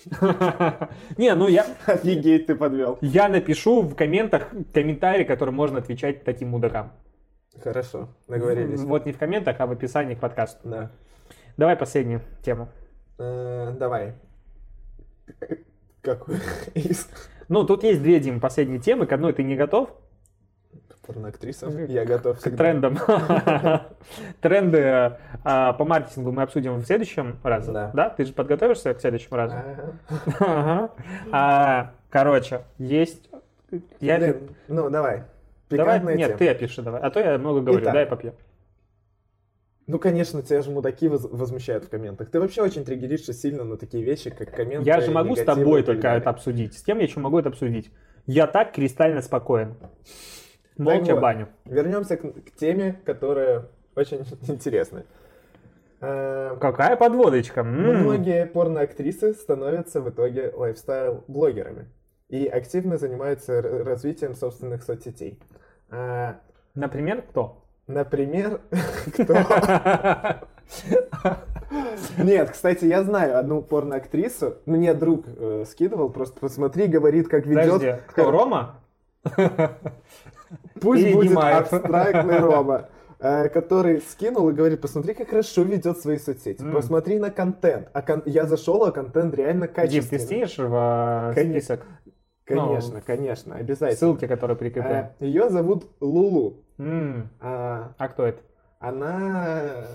Не, 1.17 1.33
ну 1.33 1.47
я, 1.47 1.65
Офигеть, 1.85 2.45
ты 2.45 2.55
подвел. 2.55 2.97
я 3.01 3.27
напишу 3.27 3.81
в 3.81 3.95
комментах 3.95 4.49
комментарий, 4.73 5.25
который 5.25 5.53
можно 5.53 5.79
отвечать 5.79 6.23
таким 6.23 6.49
мудакам. 6.49 6.91
Хорошо, 7.63 8.09
договорились. 8.27 8.81
Вот 8.81 9.05
не 9.05 9.11
в 9.13 9.17
комментах, 9.17 9.55
а 9.59 9.65
в 9.65 9.71
описании 9.71 10.13
к 10.13 10.19
подкасту. 10.19 10.69
Да. 10.69 10.91
Давай 11.57 11.75
последнюю 11.75 12.21
тему. 12.43 12.69
Э, 13.17 13.73
Давай. 13.77 14.13
Какой 16.01 16.37
из? 16.73 17.09
Ну, 17.49 17.63
тут 17.65 17.83
есть 17.83 18.01
две, 18.01 18.19
Дим, 18.19 18.39
последние 18.39 18.79
темы. 18.79 19.05
К 19.07 19.13
одной 19.13 19.33
ты 19.33 19.43
не 19.43 19.55
готов. 19.55 19.89
Порноактриса. 21.05 21.67
Я 21.87 22.05
готов 22.05 22.37
К 22.37 22.41
всегда. 22.41 22.57
трендам. 22.57 22.97
Тренды 24.41 25.17
а, 25.45 25.71
по 25.73 25.85
маркетингу 25.85 26.33
мы 26.33 26.41
обсудим 26.43 26.75
в 26.75 26.85
следующем 26.85 27.39
разе. 27.43 27.71
Да. 27.71 27.91
Да? 27.93 28.09
Ты 28.09 28.25
же 28.25 28.33
подготовишься 28.33 28.93
к 28.93 28.99
следующему 28.99 29.37
разу? 29.37 29.55
А, 31.31 31.91
Короче, 32.09 32.61
есть... 32.77 33.29
Я... 33.99 34.35
Ну, 34.67 34.89
давай. 34.89 35.23
Давай, 35.69 35.95
Пикантная 35.99 36.15
нет, 36.15 36.27
тема. 36.27 36.39
ты 36.39 36.49
опиши 36.49 36.81
давай. 36.81 37.01
А 37.01 37.09
то 37.09 37.19
я 37.19 37.37
много 37.37 37.61
говорю, 37.61 37.83
Итак. 37.83 37.93
дай 37.93 38.05
попью. 38.05 38.33
Ну, 39.87 39.99
конечно, 39.99 40.41
тебя 40.43 40.61
же 40.61 40.69
мудаки 40.69 41.07
воз- 41.07 41.27
возмущают 41.31 41.85
в 41.85 41.89
комментах. 41.89 42.29
Ты 42.29 42.39
вообще 42.41 42.61
очень 42.61 42.83
триггеришься 42.83 43.33
сильно 43.33 43.63
на 43.63 43.77
такие 43.77 44.03
вещи, 44.03 44.29
как 44.29 44.53
комменты. 44.53 44.85
Я 44.85 44.99
же 44.99 45.11
могу 45.11 45.35
с 45.35 45.43
тобой 45.43 45.81
только 45.83 46.09
это 46.09 46.29
обсудить. 46.29 46.77
С 46.77 46.83
кем 46.83 46.97
я 46.97 47.05
еще 47.05 47.21
могу 47.21 47.39
это 47.39 47.49
обсудить? 47.49 47.89
Я 48.25 48.47
так 48.47 48.73
кристально 48.73 49.21
спокоен. 49.21 49.75
Молча 50.77 51.13
вот. 51.13 51.21
баню. 51.21 51.47
Вернемся 51.65 52.17
к, 52.17 52.21
к 52.21 52.51
теме, 52.59 52.99
которая 53.05 53.69
очень 53.95 54.25
интересная. 54.49 55.05
Э, 56.01 56.57
Какая 56.59 56.97
подводочка. 56.97 57.61
М. 57.61 58.01
Многие 58.03 58.45
порноактрисы 58.45 59.33
становятся 59.33 60.01
в 60.01 60.09
итоге 60.09 60.51
лайфстайл-блогерами 60.55 61.87
и 62.27 62.45
активно 62.45 62.97
занимаются 62.97 63.61
развитием 63.61 64.35
собственных 64.35 64.83
соцсетей. 64.83 65.39
А, 65.89 66.41
Например, 66.75 67.23
кто? 67.23 67.63
Например, 67.87 68.59
кто? 69.13 69.33
Нет, 72.17 72.51
кстати, 72.51 72.85
я 72.85 73.03
знаю 73.03 73.37
одну 73.37 73.61
порноактрису. 73.61 74.55
Мне 74.65 74.93
друг 74.93 75.25
э, 75.27 75.65
скидывал, 75.69 76.09
просто 76.09 76.39
посмотри, 76.39 76.87
говорит, 76.87 77.27
как 77.27 77.45
ведет. 77.45 77.73
Подожди, 77.73 77.95
кто, 78.07 78.31
Рома? 78.31 78.75
Пусть 80.81 81.01
Или 81.03 81.13
будет 81.13 81.37
абстрактный 81.37 82.39
Рома. 82.39 82.89
э, 83.19 83.49
который 83.49 84.01
скинул 84.01 84.49
и 84.49 84.53
говорит, 84.53 84.79
посмотри, 84.81 85.13
как 85.13 85.29
хорошо 85.29 85.63
ведет 85.63 85.97
свои 85.99 86.17
соцсети, 86.17 86.61
М. 86.61 86.71
посмотри 86.73 87.19
на 87.19 87.31
контент. 87.31 87.89
А 87.93 88.01
кон- 88.01 88.23
я 88.25 88.45
зашел, 88.45 88.83
а 88.85 88.91
контент 88.91 89.33
реально 89.35 89.67
Дим, 89.67 89.75
ты 89.75 89.81
качественный. 89.81 90.19
скинешь 90.21 90.57
в 90.57 91.31
э, 91.31 91.33
Конечно. 91.35 91.59
список 91.75 91.85
Конечно, 92.47 93.01
конечно, 93.01 93.55
обязательно. 93.55 93.97
ссылки, 93.97 94.25
которые 94.27 94.55
прикреплены? 94.57 95.09
Э, 95.19 95.25
Ее 95.25 95.49
зовут 95.49 95.85
Лулу. 95.99 96.63
М, 96.77 97.29
А, 97.41 97.93
А 97.97 98.07
кто 98.07 98.25
это? 98.25 98.39
Она 98.79 99.85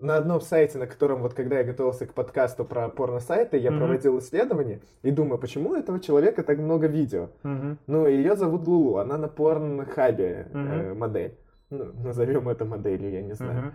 на 0.00 0.16
одном 0.16 0.40
сайте, 0.40 0.76
на 0.78 0.86
котором 0.86 1.22
вот 1.22 1.32
когда 1.34 1.58
я 1.58 1.64
готовился 1.64 2.06
к 2.06 2.12
подкасту 2.12 2.64
про 2.64 2.88
порно-сайты, 2.88 3.56
я 3.56 3.70
Мгм. 3.70 3.78
проводил 3.78 4.18
исследование 4.18 4.80
и 5.02 5.10
думаю, 5.10 5.38
почему 5.38 5.70
у 5.70 5.74
этого 5.74 5.98
человека 6.00 6.42
так 6.42 6.58
много 6.58 6.88
видео? 6.88 7.28
Мгм. 7.42 7.78
Ну, 7.86 8.06
ее 8.06 8.36
зовут 8.36 8.66
Лулу, 8.66 8.98
она 8.98 9.16
на 9.16 9.28
порнхабе 9.28 10.48
э, 10.52 10.58
Мгм. 10.90 10.98
модель. 10.98 11.38
Ну, 11.70 11.86
назовем 12.04 12.48
это 12.48 12.64
моделью, 12.66 13.10
я 13.12 13.22
не 13.22 13.32
знаю. 13.32 13.58
Мгм. 13.60 13.72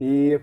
И 0.00 0.40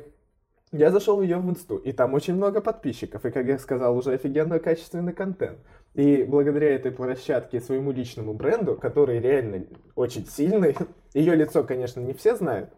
я 0.71 0.91
зашел 0.91 1.17
в 1.17 1.21
ее 1.21 1.37
в 1.37 1.49
инсту, 1.49 1.77
и 1.77 1.91
там 1.91 2.13
очень 2.13 2.35
много 2.35 2.59
подписчиков, 2.61 3.25
и, 3.25 3.31
как 3.31 3.45
я 3.45 3.57
сказал, 3.59 3.95
уже 3.97 4.13
офигенно 4.13 4.59
качественный 4.59 5.13
контент. 5.13 5.59
И 5.97 6.23
благодаря 6.23 6.75
этой 6.75 6.91
площадке 6.91 7.59
своему 7.59 7.91
личному 7.91 8.35
бренду, 8.35 8.75
который 8.75 9.19
реально 9.19 9.65
очень 9.95 10.27
сильный, 10.27 10.77
ее 11.15 11.33
лицо, 11.33 11.63
конечно, 11.63 11.99
не 11.99 12.13
все 12.13 12.35
знают, 12.35 12.69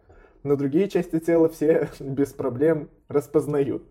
но 0.42 0.56
другие 0.56 0.88
части 0.88 1.20
тела 1.20 1.50
все 1.50 1.90
без 2.00 2.32
проблем 2.32 2.88
распознают. 3.08 3.82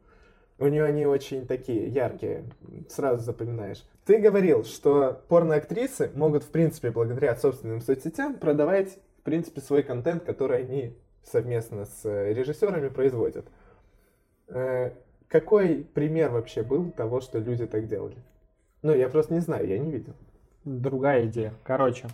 У 0.58 0.66
нее 0.66 0.84
они 0.84 1.06
очень 1.06 1.46
такие 1.46 1.88
яркие, 1.90 2.44
сразу 2.90 3.24
запоминаешь. 3.24 3.86
Ты 4.04 4.18
говорил, 4.18 4.64
что 4.64 5.22
порноактрисы 5.28 6.10
могут, 6.16 6.44
в 6.44 6.50
принципе, 6.50 6.90
благодаря 6.90 7.36
собственным 7.36 7.82
соцсетям 7.82 8.34
продавать, 8.34 8.98
в 9.20 9.22
принципе, 9.22 9.62
свой 9.62 9.84
контент, 9.84 10.24
который 10.24 10.58
они 10.62 10.98
совместно 11.24 11.86
с 11.86 12.04
э, 12.04 12.34
режиссерами 12.34 12.90
производят. 12.90 13.46
Э, 14.48 14.90
Какой 15.28 15.86
пример 15.94 16.32
вообще 16.32 16.64
был 16.64 16.90
того, 16.90 17.22
что 17.22 17.38
люди 17.38 17.68
так 17.68 17.88
делали? 17.88 18.18
Ну, 18.82 18.94
я 18.94 19.10
просто 19.10 19.34
не 19.34 19.40
знаю, 19.40 19.68
я 19.68 19.78
не 19.78 19.92
видел. 19.92 20.14
Другая 20.64 21.26
идея. 21.26 21.54
Короче, 21.64 22.08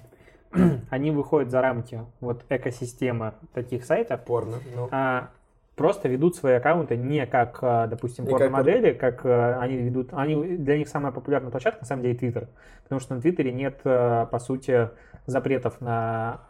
они 0.89 1.11
выходят 1.11 1.51
за 1.51 1.61
рамки 1.61 2.01
вот 2.19 2.43
экосистемы 2.49 3.33
таких 3.53 3.85
сайтов, 3.85 4.23
Порно. 4.25 4.57
Ну, 4.75 4.87
а 4.91 5.29
просто 5.75 6.07
ведут 6.07 6.35
свои 6.35 6.55
аккаунты 6.55 6.95
не 6.95 7.25
как, 7.25 7.59
а, 7.61 7.87
допустим, 7.87 8.25
как 8.25 8.31
порно-модели, 8.33 8.93
как 8.93 9.25
а, 9.25 9.59
они 9.59 9.77
ведут. 9.77 10.09
Они, 10.13 10.57
для 10.57 10.77
них 10.77 10.87
самая 10.87 11.11
популярная 11.11 11.51
площадка, 11.51 11.81
на 11.81 11.85
самом 11.85 12.03
деле, 12.03 12.17
Твиттер. 12.17 12.49
Потому 12.83 12.99
что 12.99 13.15
на 13.15 13.21
Твиттере 13.21 13.51
нет, 13.51 13.81
а, 13.83 14.25
по 14.25 14.39
сути, 14.39 14.89
запретов 15.25 15.81
на 15.81 16.41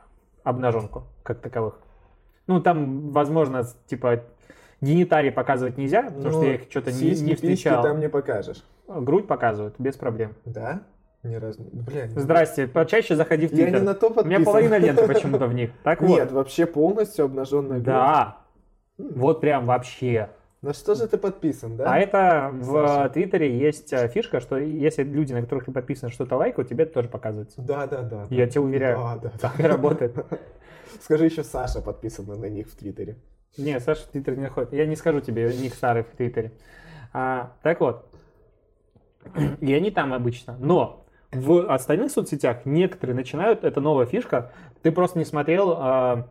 обнаженку 0.44 1.06
как 1.24 1.40
таковых. 1.40 1.80
Ну, 2.48 2.62
там, 2.62 3.10
возможно, 3.10 3.64
типа, 3.88 4.24
гениталии 4.80 5.32
показывать 5.32 5.78
нельзя, 5.78 6.04
потому 6.04 6.30
что 6.30 6.42
ну, 6.42 6.46
я 6.46 6.56
их 6.56 6.70
что-то 6.70 6.92
не, 6.92 7.10
не 7.22 7.34
встречал. 7.34 7.84
там 7.84 8.00
не 8.00 8.10
покажешь. 8.10 8.64
Грудь 8.88 9.28
показывают, 9.28 9.76
без 9.80 9.96
проблем. 9.96 10.34
Да? 10.46 10.84
Ни 11.24 11.36
разу. 11.36 11.64
Бля, 11.72 12.06
не- 12.08 12.20
Здрасте, 12.20 12.68
почаще 12.68 13.16
заходи 13.16 13.48
в 13.48 13.52
Я 13.52 13.58
Твиттер. 13.66 13.80
не 13.82 13.86
на 13.86 13.94
то 13.96 14.08
У 14.08 14.10
меня 14.12 14.22
подписан. 14.24 14.46
половина 14.46 14.78
ленты 14.78 15.08
почему-то 15.08 15.48
в 15.48 15.54
них. 15.54 15.72
Так 15.84 16.02
вот. 16.02 16.10
Нет, 16.10 16.32
вообще 16.32 16.66
полностью 16.68 17.26
обнаженная 17.26 17.78
грудь. 17.80 17.86
Да. 17.86 18.38
Вот 18.98 19.42
прям 19.42 19.66
вообще. 19.66 20.30
На 20.62 20.74
что 20.74 20.96
же 20.96 21.08
ты 21.08 21.18
подписан, 21.18 21.78
да? 21.78 21.92
А 21.94 21.98
это 22.00 22.50
в 22.54 22.64
Саша. 22.88 23.10
Твиттере 23.10 23.58
есть 23.58 23.92
э, 23.94 24.08
фишка, 24.08 24.40
что 24.40 24.58
если 24.58 25.04
люди, 25.04 25.34
на 25.34 25.42
которых 25.42 25.66
ты 25.66 25.72
подписан, 25.72 26.10
что-то 26.10 26.38
лайкают, 26.38 26.70
тебе 26.70 26.86
это 26.86 26.94
тоже 26.94 27.08
показывается. 27.10 27.62
Да, 27.62 27.86
да, 27.88 28.02
да. 28.02 28.28
Я 28.30 28.48
тебе 28.48 28.62
уверяю. 28.62 28.98
Да, 28.98 29.16
да, 29.18 29.30
да. 29.34 29.38
Так 29.40 29.60
и 29.60 29.64
работает. 29.64 30.16
Скажи 31.02 31.26
еще 31.26 31.44
Саша 31.44 31.82
подписана 31.82 32.36
на 32.36 32.46
них 32.46 32.68
в 32.68 32.76
Твиттере. 32.76 33.18
Не, 33.58 33.80
Саша 33.80 34.04
в 34.04 34.08
Твиттер 34.08 34.36
не 34.38 34.44
находит. 34.44 34.74
Я 34.74 34.86
не 34.88 34.96
скажу 34.96 35.22
тебе 35.22 35.52
ник 35.56 35.74
старый 35.74 36.04
в 36.04 36.08
Твиттере. 36.16 36.52
А, 37.14 37.52
так 37.62 37.80
вот. 37.80 38.06
И 39.62 39.74
они 39.74 39.92
там 39.92 40.14
обычно. 40.14 40.56
Но 40.60 41.06
в 41.32 41.72
остальных 41.72 42.12
соцсетях 42.12 42.66
некоторые 42.66 43.16
начинают, 43.16 43.64
это 43.64 43.82
новая 43.82 44.06
фишка, 44.06 44.52
ты 44.82 44.92
просто 44.92 45.20
не 45.20 45.26
смотрел, 45.26 45.76
а, 45.78 46.28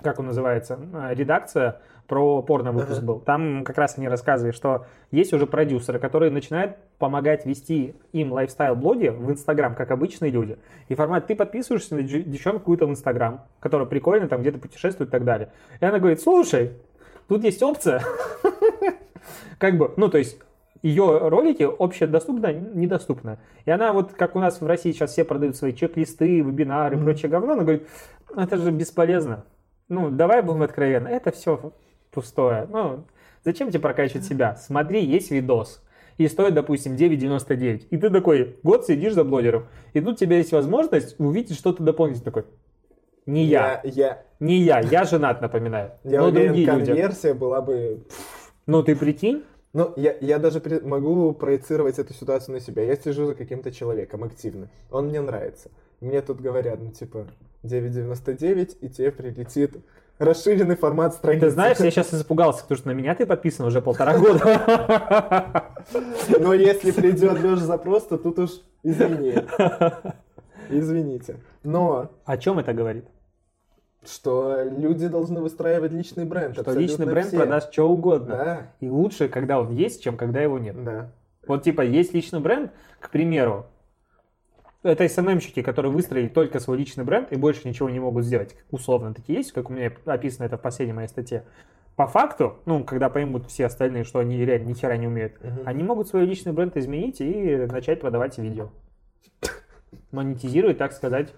как 0.00 0.18
он 0.18 0.26
называется, 0.26 0.78
а, 0.94 1.14
редакция 1.14 1.80
про 2.06 2.42
порно 2.42 2.72
выпуск 2.72 2.98
Ага. 2.98 3.06
был. 3.06 3.20
Там 3.20 3.64
как 3.64 3.78
раз 3.78 3.96
они 3.96 4.08
рассказывали, 4.08 4.52
что 4.52 4.86
есть 5.10 5.32
уже 5.32 5.46
продюсеры, 5.46 5.98
которые 5.98 6.30
начинают 6.30 6.76
помогать 6.98 7.46
вести 7.46 7.94
им 8.12 8.32
лайфстайл-блоги 8.32 9.08
в 9.08 9.30
Инстаграм, 9.30 9.74
как 9.74 9.90
обычные 9.90 10.30
люди. 10.30 10.58
И 10.88 10.94
формат, 10.94 11.26
ты 11.26 11.34
подписываешься 11.36 11.94
на 11.94 12.02
девчонку 12.02 12.60
какую-то 12.60 12.86
в 12.86 12.90
Инстаграм, 12.90 13.44
которая 13.60 13.86
прикольно 13.86 14.28
там 14.28 14.40
где-то 14.40 14.58
путешествует 14.58 15.08
и 15.08 15.12
так 15.12 15.24
далее. 15.24 15.52
И 15.80 15.84
она 15.84 15.98
говорит, 15.98 16.20
слушай, 16.20 16.72
тут 17.28 17.44
есть 17.44 17.62
опция, 17.62 18.02
как 19.58 19.78
бы, 19.78 19.92
ну 19.96 20.08
то 20.08 20.18
есть 20.18 20.38
ее 20.82 21.28
ролики 21.28 21.62
общедоступно, 21.78 22.52
недоступно. 22.52 23.38
И 23.64 23.70
она 23.70 23.92
вот, 23.92 24.12
как 24.14 24.34
у 24.36 24.40
нас 24.40 24.60
в 24.60 24.66
России 24.66 24.92
сейчас 24.92 25.12
все 25.12 25.24
продают 25.24 25.56
свои 25.56 25.72
чек-листы, 25.72 26.40
вебинары 26.40 26.94
и 26.94 26.96
Мгм. 26.96 27.04
прочее 27.06 27.30
говно, 27.30 27.52
она 27.52 27.62
говорит, 27.62 27.86
«Ну, 28.34 28.42
это 28.42 28.56
же 28.56 28.70
бесполезно. 28.70 29.44
Ну, 29.88 30.10
давай 30.10 30.42
будем 30.42 30.62
откровенно, 30.62 31.08
это 31.08 31.30
все 31.30 31.72
пустое. 32.10 32.66
Ну, 32.70 33.04
зачем 33.44 33.68
тебе 33.70 33.80
прокачивать 33.80 34.24
себя? 34.24 34.56
Смотри, 34.56 35.04
есть 35.04 35.30
видос. 35.30 35.82
И 36.18 36.28
стоит, 36.28 36.54
допустим, 36.54 36.94
9,99. 36.94 37.86
И 37.90 37.96
ты 37.96 38.10
такой, 38.10 38.56
год 38.62 38.84
сидишь 38.86 39.14
за 39.14 39.24
блогером. 39.24 39.66
И 39.92 40.00
тут 40.00 40.14
у 40.14 40.16
тебя 40.16 40.36
есть 40.38 40.52
возможность 40.52 41.18
увидеть 41.18 41.56
что-то 41.56 41.82
дополнительное. 41.82 42.24
Такой, 42.24 42.44
не 43.24 43.44
я, 43.44 43.80
Я, 43.84 44.22
не 44.40 44.58
я, 44.58 44.80
я 44.80 45.04
женат, 45.04 45.40
напоминаю. 45.40 45.92
я, 46.04 46.10
я 46.12 46.20
но 46.20 46.26
уверен, 46.28 46.48
другие 46.48 46.66
люди. 46.70 46.86
конверсия 46.86 47.34
была 47.34 47.60
бы... 47.62 48.02
Ну, 48.66 48.82
ты 48.82 48.94
прикинь, 48.94 49.42
Ну, 49.72 49.92
я, 49.96 50.14
я 50.20 50.38
даже 50.38 50.60
при- 50.60 50.80
могу 50.80 51.32
проецировать 51.32 51.98
эту 51.98 52.12
ситуацию 52.12 52.54
на 52.54 52.60
себя. 52.60 52.82
Я 52.82 52.94
сижу 52.96 53.26
за 53.26 53.34
каким-то 53.34 53.70
человеком 53.72 54.22
активно. 54.22 54.68
Он 54.90 55.06
мне 55.06 55.20
нравится. 55.20 55.70
Мне 56.00 56.20
тут 56.20 56.40
говорят, 56.40 56.78
ну, 56.80 56.90
типа, 56.90 57.26
9.99, 57.64 58.76
и 58.80 58.88
тебе 58.88 59.10
прилетит 59.12 59.76
расширенный 60.18 60.76
формат 60.76 61.14
страницы. 61.14 61.46
Ты 61.46 61.50
знаешь, 61.52 61.78
я 61.78 61.90
сейчас 61.90 62.12
испугался, 62.12 62.62
потому 62.62 62.78
что 62.78 62.88
на 62.88 62.92
меня 62.92 63.14
ты 63.14 63.24
подписан 63.24 63.66
уже 63.66 63.80
полтора 63.80 64.18
года. 64.18 65.72
Но 66.38 66.52
если 66.54 66.90
придет 66.90 67.40
Леша 67.40 67.64
запрос, 67.64 68.06
то 68.06 68.18
тут 68.18 68.38
уж 68.38 68.50
извини. 68.82 69.34
Извините. 70.70 71.36
Но 71.64 72.10
О 72.24 72.36
чем 72.36 72.58
это 72.58 72.72
говорит? 72.72 73.04
Что 74.04 74.62
люди 74.64 75.06
должны 75.08 75.40
выстраивать 75.40 75.92
личный 75.92 76.24
бренд. 76.24 76.54
Что 76.58 76.72
личный 76.72 77.06
бренд 77.06 77.28
все. 77.28 77.36
продаст 77.36 77.72
что 77.72 77.88
угодно. 77.88 78.26
Да, 78.36 78.72
И 78.80 78.88
лучше, 78.88 79.28
когда 79.28 79.60
он 79.60 79.70
есть, 79.72 80.02
чем 80.02 80.16
когда 80.16 80.40
его 80.40 80.58
нет. 80.58 80.82
да. 80.82 81.10
Вот 81.46 81.62
типа 81.64 81.82
есть 81.82 82.14
личный 82.14 82.40
бренд, 82.40 82.70
к 83.00 83.10
примеру, 83.10 83.66
это 84.84 85.08
СММщики, 85.08 85.62
которые 85.62 85.92
выстроили 85.92 86.28
только 86.28 86.58
свой 86.60 86.78
личный 86.78 87.04
бренд 87.04 87.32
и 87.32 87.36
больше 87.36 87.68
ничего 87.68 87.88
не 87.90 88.00
могут 88.00 88.24
сделать. 88.24 88.56
Условно 88.70 89.12
такие 89.14 89.38
есть, 89.38 89.52
как 89.52 89.70
у 89.70 89.72
меня 89.72 89.92
описано 90.04 90.44
это 90.46 90.56
в 90.56 90.60
последней 90.60 90.92
моей 90.92 91.08
статье. 91.08 91.44
По 91.94 92.06
факту, 92.06 92.56
ну, 92.64 92.82
когда 92.84 93.10
поймут 93.10 93.48
все 93.48 93.66
остальные, 93.66 94.04
что 94.04 94.18
они 94.20 94.36
реально 94.44 94.68
ни 94.68 94.72
хера 94.74 94.96
не 94.96 95.06
умеют, 95.06 95.34
Мгм. 95.42 95.60
они 95.66 95.82
могут 95.82 96.08
свой 96.08 96.24
личный 96.26 96.52
бренд 96.52 96.76
изменить 96.76 97.20
и 97.20 97.56
начать 97.66 98.00
продавать 98.00 98.38
видео. 98.38 98.70
Монетизировать, 100.10 100.78
так 100.78 100.92
сказать, 100.92 101.32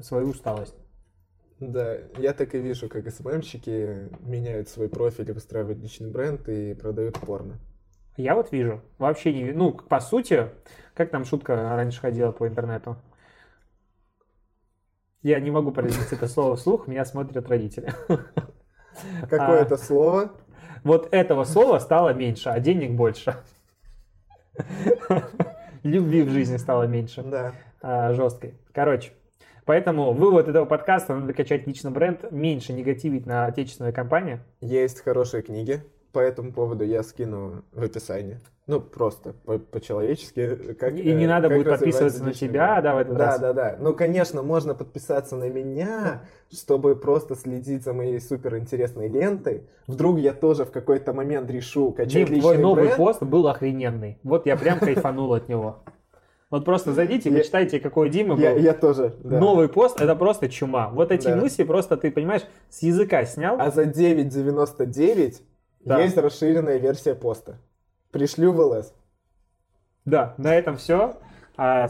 свою 0.00 0.28
усталость. 0.30 0.74
Да, 1.60 1.96
я 2.18 2.32
так 2.34 2.54
и 2.54 2.58
вижу, 2.58 2.88
как 2.88 3.10
СММщики 3.10 4.08
меняют 4.20 4.68
свой 4.68 4.88
профиль, 4.88 5.32
выстраивают 5.32 5.78
личный 5.80 6.10
бренд 6.10 6.48
и 6.48 6.74
продают 6.74 7.18
порно. 7.18 7.58
Я 8.16 8.34
вот 8.34 8.52
вижу. 8.52 8.80
Вообще 8.98 9.32
не... 9.32 9.52
Ну, 9.52 9.72
по 9.72 10.00
сути, 10.00 10.48
как 10.94 11.10
там 11.10 11.24
шутка 11.24 11.54
раньше 11.54 12.00
ходила 12.00 12.32
по 12.32 12.46
интернету? 12.46 12.96
Я 15.22 15.40
не 15.40 15.50
могу 15.50 15.72
произнести 15.72 16.14
это 16.14 16.28
слово 16.28 16.56
вслух, 16.56 16.86
меня 16.86 17.04
смотрят 17.04 17.48
родители. 17.48 17.92
Какое 19.22 19.60
А. 19.60 19.62
это 19.62 19.76
слово? 19.76 20.32
Вот 20.84 21.08
этого 21.12 21.44
слова 21.44 21.78
стало 21.80 22.14
меньше, 22.14 22.50
а 22.50 22.60
денег 22.60 22.92
больше. 22.92 23.36
Любви 25.82 26.22
в 26.22 26.30
жизни 26.30 26.56
стало 26.56 26.84
меньше. 26.84 27.22
Да. 27.22 27.52
а, 27.80 28.12
жесткой. 28.14 28.54
Короче, 28.72 29.12
поэтому 29.68 30.12
вывод 30.14 30.48
этого 30.48 30.64
подкаста 30.64 31.14
надо 31.14 31.34
качать 31.34 31.66
личный 31.66 31.90
бренд, 31.90 32.32
меньше 32.32 32.72
негативить 32.72 33.26
на 33.26 33.44
отечественные 33.44 33.92
компании. 33.92 34.40
Есть 34.62 35.02
хорошие 35.04 35.42
книги 35.42 35.82
по 36.12 36.20
этому 36.20 36.52
поводу, 36.54 36.84
я 36.84 37.02
скину 37.02 37.64
в 37.72 37.82
описании. 37.82 38.40
Ну, 38.66 38.80
просто 38.80 39.34
по- 39.44 39.58
по-человечески. 39.58 40.74
как, 40.80 40.94
И 40.98 41.12
не 41.12 41.24
э, 41.24 41.28
надо 41.28 41.50
будет 41.50 41.68
подписываться 41.68 42.24
на 42.24 42.32
тебя, 42.32 42.80
да, 42.80 42.94
в 42.94 42.98
этот 42.98 43.16
Да, 43.18 43.26
раз. 43.26 43.40
да, 43.40 43.52
да. 43.52 43.76
Ну, 43.78 43.94
конечно, 43.94 44.42
можно 44.42 44.74
подписаться 44.74 45.36
на 45.36 45.50
меня, 45.50 46.22
чтобы 46.50 46.96
просто 46.96 47.34
следить 47.34 47.82
за 47.84 47.92
моей 47.92 48.20
суперинтересной 48.20 49.08
лентой. 49.08 49.64
Вдруг 49.86 50.18
я 50.18 50.32
тоже 50.32 50.64
в 50.64 50.70
какой-то 50.70 51.12
момент 51.12 51.50
решу 51.50 51.92
качать 51.92 52.12
Дим, 52.12 52.20
личный 52.28 52.40
твой 52.40 52.58
новый 52.58 52.84
бренд. 52.84 52.96
пост 52.96 53.22
был 53.22 53.46
охрененный. 53.48 54.18
Вот 54.22 54.46
я 54.46 54.56
прям 54.56 54.78
кайфанул 54.78 55.32
от 55.34 55.48
него. 55.50 55.76
Вот 56.50 56.64
просто 56.64 56.94
зайдите, 56.94 57.28
Я- 57.30 57.38
почитайте, 57.38 57.78
какой 57.78 58.08
у 58.08 58.10
Димы 58.10 58.34
был. 58.34 58.42
Я, 58.42 58.52
я 58.52 58.72
тоже, 58.72 59.14
да. 59.22 59.38
Новый 59.38 59.68
пост 59.68 60.00
это 60.00 60.16
просто 60.16 60.48
чума. 60.48 60.88
Вот 60.88 61.12
эти 61.12 61.26
Да. 61.26 61.36
мысли 61.36 61.62
просто 61.64 61.96
ты 61.98 62.10
понимаешь, 62.10 62.42
с 62.70 62.82
языка 62.82 63.24
снял. 63.26 63.60
А 63.60 63.70
за 63.70 63.84
9.99 63.84 65.42
Да. 65.84 66.00
есть 66.00 66.16
расширенная 66.16 66.78
версия 66.78 67.14
поста. 67.14 67.58
Пришлю 68.10 68.52
в 68.52 68.60
ЛС. 68.60 68.94
Да, 70.06 70.34
на 70.38 70.54
этом 70.54 70.76
все. 70.78 71.16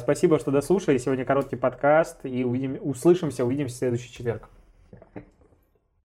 спасибо, 0.00 0.38
что 0.40 0.50
дослушали. 0.50 0.98
Сегодня 0.98 1.24
короткий 1.24 1.54
подкаст. 1.56 2.24
И 2.24 2.42
увидим, 2.44 2.78
услышимся, 2.80 3.44
увидимся 3.44 3.74
в 3.76 3.78
следующий 3.78 4.10
четверг. 4.12 4.48